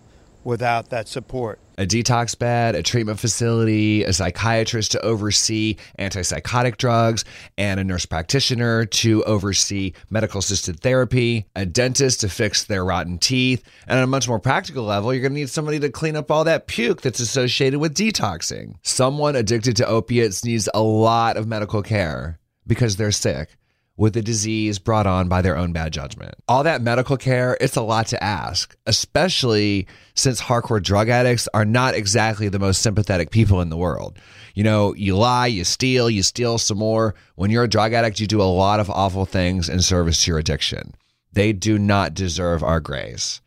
without 0.49 0.89
that 0.89 1.07
support 1.07 1.61
a 1.77 1.87
detox 1.87 2.37
bed, 2.37 2.75
a 2.75 2.83
treatment 2.83 3.21
facility, 3.21 4.03
a 4.03 4.13
psychiatrist 4.13 4.91
to 4.91 5.01
oversee 5.03 5.77
antipsychotic 5.99 6.77
drugs, 6.77 7.25
and 7.57 7.79
a 7.79 7.85
nurse 7.85 8.05
practitioner 8.05 8.85
to 8.85 9.23
oversee 9.25 9.93
medical 10.11 10.41
assisted 10.41 10.81
therapy, 10.81 11.47
a 11.55 11.65
dentist 11.65 12.21
to 12.21 12.29
fix 12.29 12.65
their 12.65 12.85
rotten 12.85 13.17
teeth, 13.17 13.63
and 13.87 13.97
on 13.97 14.03
a 14.03 14.09
much 14.09 14.27
more 14.27 14.41
practical 14.41 14.83
level, 14.83 15.15
you're 15.15 15.23
going 15.23 15.33
to 15.33 15.39
need 15.39 15.51
somebody 15.51 15.79
to 15.79 15.89
clean 15.89 16.17
up 16.17 16.33
all 16.33 16.43
that 16.43 16.67
puke 16.67 17.01
that's 17.01 17.21
associated 17.21 17.79
with 17.79 17.95
detoxing. 17.95 18.75
Someone 18.83 19.37
addicted 19.37 19.77
to 19.77 19.87
opiates 19.87 20.45
needs 20.45 20.69
a 20.75 20.83
lot 20.83 21.37
of 21.37 21.47
medical 21.47 21.83
care 21.83 22.41
because 22.67 22.97
they're 22.97 23.13
sick 23.13 23.51
with 23.99 24.17
a 24.17 24.23
disease 24.23 24.79
brought 24.79 25.09
on 25.09 25.29
by 25.29 25.43
their 25.43 25.57
own 25.57 25.73
bad 25.73 25.93
judgment. 25.93 26.35
All 26.47 26.63
that 26.63 26.81
medical 26.81 27.17
care, 27.17 27.59
it's 27.61 27.77
a 27.77 27.83
lot 27.83 28.07
to 28.07 28.25
ask, 28.25 28.75
especially 28.87 29.89
since 30.15 30.41
hardcore 30.41 30.83
drug 30.83 31.09
addicts 31.09 31.49
are 31.53 31.65
not 31.65 31.95
exactly 31.95 32.49
the 32.49 32.61
most 32.61 32.81
sympathetic 32.81 33.31
people 33.31 33.61
in 33.61 33.71
the 33.71 33.77
world. 33.77 34.17
You 34.55 34.63
know, 34.63 34.95
you 34.95 35.17
lie, 35.17 35.49
you 35.49 35.65
steal, 35.65 36.09
you 36.09 36.23
steal 36.23 36.59
some 36.59 36.79
more. 36.79 37.17
When 37.35 37.51
you're 37.51 37.65
a 37.65 37.69
drug 37.69 37.93
addict, 37.93 38.21
you 38.21 38.29
do 38.29 38.41
a 38.41 38.45
lot 38.45 38.81
of 38.81 38.89
awful 38.89 39.27
things 39.27 39.69
in 39.69 39.83
service 39.83 40.25
to 40.25 40.31
your 40.31 40.39
addiction. 40.39 40.95
They 41.33 41.53
do 41.53 41.77
not 41.77 42.15
deserve 42.15 42.63
our 42.63 42.81
grace. 42.81 43.41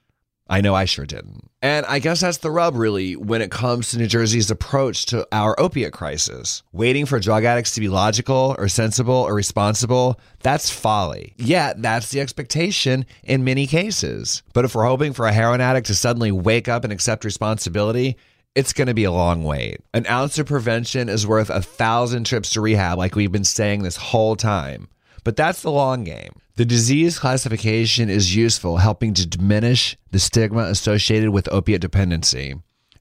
I 0.52 0.60
know 0.60 0.76
I 0.76 0.84
sure 0.84 1.06
didn't. 1.06 1.50
And 1.62 1.86
I 1.86 2.00
guess 2.00 2.20
that's 2.20 2.40
the 2.40 2.52
rub, 2.52 2.76
really, 2.76 3.16
when 3.16 3.42
it 3.42 3.52
comes 3.52 3.90
to 3.90 3.98
New 3.98 4.08
Jersey's 4.08 4.52
approach 4.52 5.06
to 5.06 5.26
our 5.32 5.58
opiate 5.58 5.94
crisis. 5.94 6.62
Waiting 6.74 7.06
for 7.06 7.22
drug 7.22 7.46
addicts 7.46 7.74
to 7.76 7.80
be 7.80 7.88
logical 7.88 8.58
or 8.58 8.68
sensible 8.68 9.16
or 9.16 9.34
responsible, 9.34 10.20
that's 10.42 10.70
folly. 10.70 11.36
Yet, 11.38 11.82
that's 11.82 12.12
the 12.12 12.20
expectation 12.20 13.06
in 13.24 13.46
many 13.46 13.66
cases. 13.66 14.44
But 14.52 14.66
if 14.66 14.76
we're 14.76 14.84
hoping 14.84 15.14
for 15.14 15.26
a 15.26 15.32
heroin 15.32 15.62
addict 15.62 15.88
to 15.88 15.96
suddenly 15.96 16.34
wake 16.34 16.68
up 16.68 16.84
and 16.84 16.92
accept 16.92 17.24
responsibility, 17.24 18.18
it's 18.54 18.74
going 18.74 18.90
to 18.90 18.94
be 18.94 19.06
a 19.06 19.12
long 19.12 19.46
wait. 19.46 19.80
An 19.94 20.06
ounce 20.08 20.38
of 20.38 20.48
prevention 20.48 21.08
is 21.08 21.26
worth 21.26 21.50
a 21.50 21.62
thousand 21.62 22.26
trips 22.26 22.50
to 22.50 22.62
rehab, 22.62 22.98
like 22.98 23.16
we've 23.16 23.32
been 23.32 23.46
saying 23.46 23.84
this 23.84 23.96
whole 23.96 24.36
time. 24.36 24.90
But 25.24 25.38
that's 25.38 25.62
the 25.62 25.72
long 25.72 26.04
game. 26.04 26.34
The 26.62 26.66
disease 26.66 27.18
classification 27.18 28.12
is 28.12 28.36
useful, 28.36 28.78
helping 28.78 29.16
to 29.16 29.26
diminish 29.26 29.98
the 30.12 30.20
stigma 30.20 30.66
associated 30.66 31.32
with 31.32 31.52
opiate 31.52 31.82
dependency. 31.82 32.54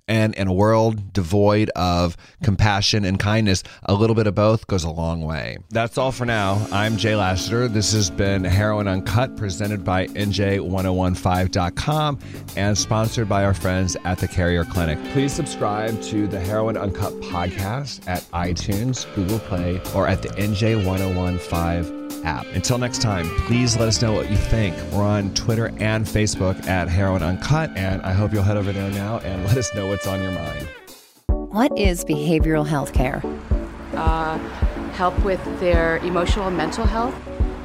And 0.08 0.34
in 0.34 0.48
a 0.48 0.54
world 0.54 1.12
devoid 1.12 1.68
of 1.76 2.16
compassion 2.42 3.04
and 3.04 3.20
kindness, 3.20 3.62
a 3.82 3.92
little 3.92 4.16
bit 4.16 4.26
of 4.26 4.34
both 4.34 4.66
goes 4.66 4.84
a 4.84 4.90
long 4.90 5.20
way. 5.20 5.58
That's 5.68 5.98
all 5.98 6.10
for 6.10 6.24
now. 6.24 6.66
I'm 6.72 6.96
Jay 6.96 7.14
Lassiter. 7.14 7.68
This 7.68 7.92
has 7.92 8.08
been 8.08 8.44
Heroin 8.44 8.88
Uncut, 8.88 9.36
presented 9.36 9.84
by 9.84 10.06
NJ1015.com 10.06 12.18
and 12.56 12.78
sponsored 12.78 13.28
by 13.28 13.44
our 13.44 13.52
friends 13.52 13.94
at 14.04 14.16
the 14.16 14.28
Carrier 14.28 14.64
Clinic. 14.64 14.98
Please 15.12 15.34
subscribe 15.34 16.00
to 16.04 16.26
the 16.26 16.40
Heroin 16.40 16.78
Uncut 16.78 17.12
podcast 17.20 18.08
at 18.08 18.22
iTunes, 18.32 19.04
Google 19.14 19.40
Play, 19.40 19.82
or 19.94 20.08
at 20.08 20.22
the 20.22 20.30
NJ1015 20.30 21.99
app. 22.24 22.46
Until 22.54 22.78
next 22.78 23.02
time, 23.02 23.28
please 23.46 23.76
let 23.76 23.88
us 23.88 24.00
know 24.00 24.12
what 24.12 24.30
you 24.30 24.36
think. 24.36 24.76
We're 24.92 25.02
on 25.02 25.32
Twitter 25.34 25.72
and 25.78 26.06
Facebook 26.06 26.66
at 26.66 26.88
Heroin 26.88 27.22
Uncut, 27.22 27.76
and 27.76 28.02
I 28.02 28.12
hope 28.12 28.32
you'll 28.32 28.42
head 28.42 28.56
over 28.56 28.72
there 28.72 28.90
now 28.90 29.18
and 29.20 29.44
let 29.46 29.56
us 29.56 29.74
know 29.74 29.86
what's 29.86 30.06
on 30.06 30.22
your 30.22 30.32
mind. 30.32 30.68
What 31.26 31.76
is 31.78 32.04
behavioral 32.04 32.66
health 32.66 32.92
care? 32.92 33.22
Uh, 33.94 34.38
help 34.90 35.18
with 35.24 35.42
their 35.60 35.98
emotional 35.98 36.46
and 36.48 36.56
mental 36.56 36.86
health. 36.86 37.14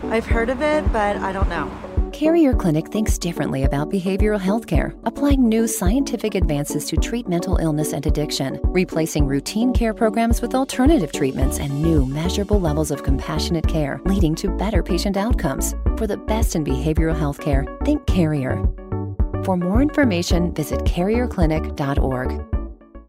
I've 0.06 0.26
heard 0.26 0.50
of 0.50 0.62
it, 0.62 0.91
but 0.91 1.18
I 1.18 1.32
don't 1.32 1.50
know. 1.50 1.72
Carrier 2.15 2.54
Clinic 2.54 2.88
thinks 2.88 3.17
differently 3.17 3.65
about 3.65 3.89
behavioral 3.89 4.39
health 4.39 4.67
care, 4.67 4.95
applying 5.04 5.49
new 5.49 5.67
scientific 5.67 6.34
advances 6.34 6.86
to 6.86 6.95
treat 6.95 7.28
mental 7.28 7.58
illness 7.58 7.91
and 7.91 8.06
addiction, 8.08 8.58
replacing 8.63 9.25
routine 9.25 9.73
care 9.73 9.93
programs 9.93 10.41
with 10.41 10.56
alternative 10.56 11.12
treatments 11.12 11.60
and 11.60 11.82
new 11.82 12.06
measurable 12.06 12.58
levels 12.58 12.89
of 12.89 13.04
compassionate 13.04 13.67
care, 13.67 13.99
leading 14.06 14.34
to 14.34 14.49
better 14.49 14.82
patient 14.82 15.17
outcomes. 15.17 15.75
For 15.97 16.08
the 16.08 16.15
best 16.15 16.56
in 16.56 16.63
behavioral 16.63 17.19
health 17.19 17.41
care, 17.41 17.65
think 17.84 18.06
Carrier. 18.06 18.65
For 19.43 19.58
more 19.58 19.82
information, 19.82 20.54
visit 20.54 20.86
carrierclinic.org. 20.86 22.55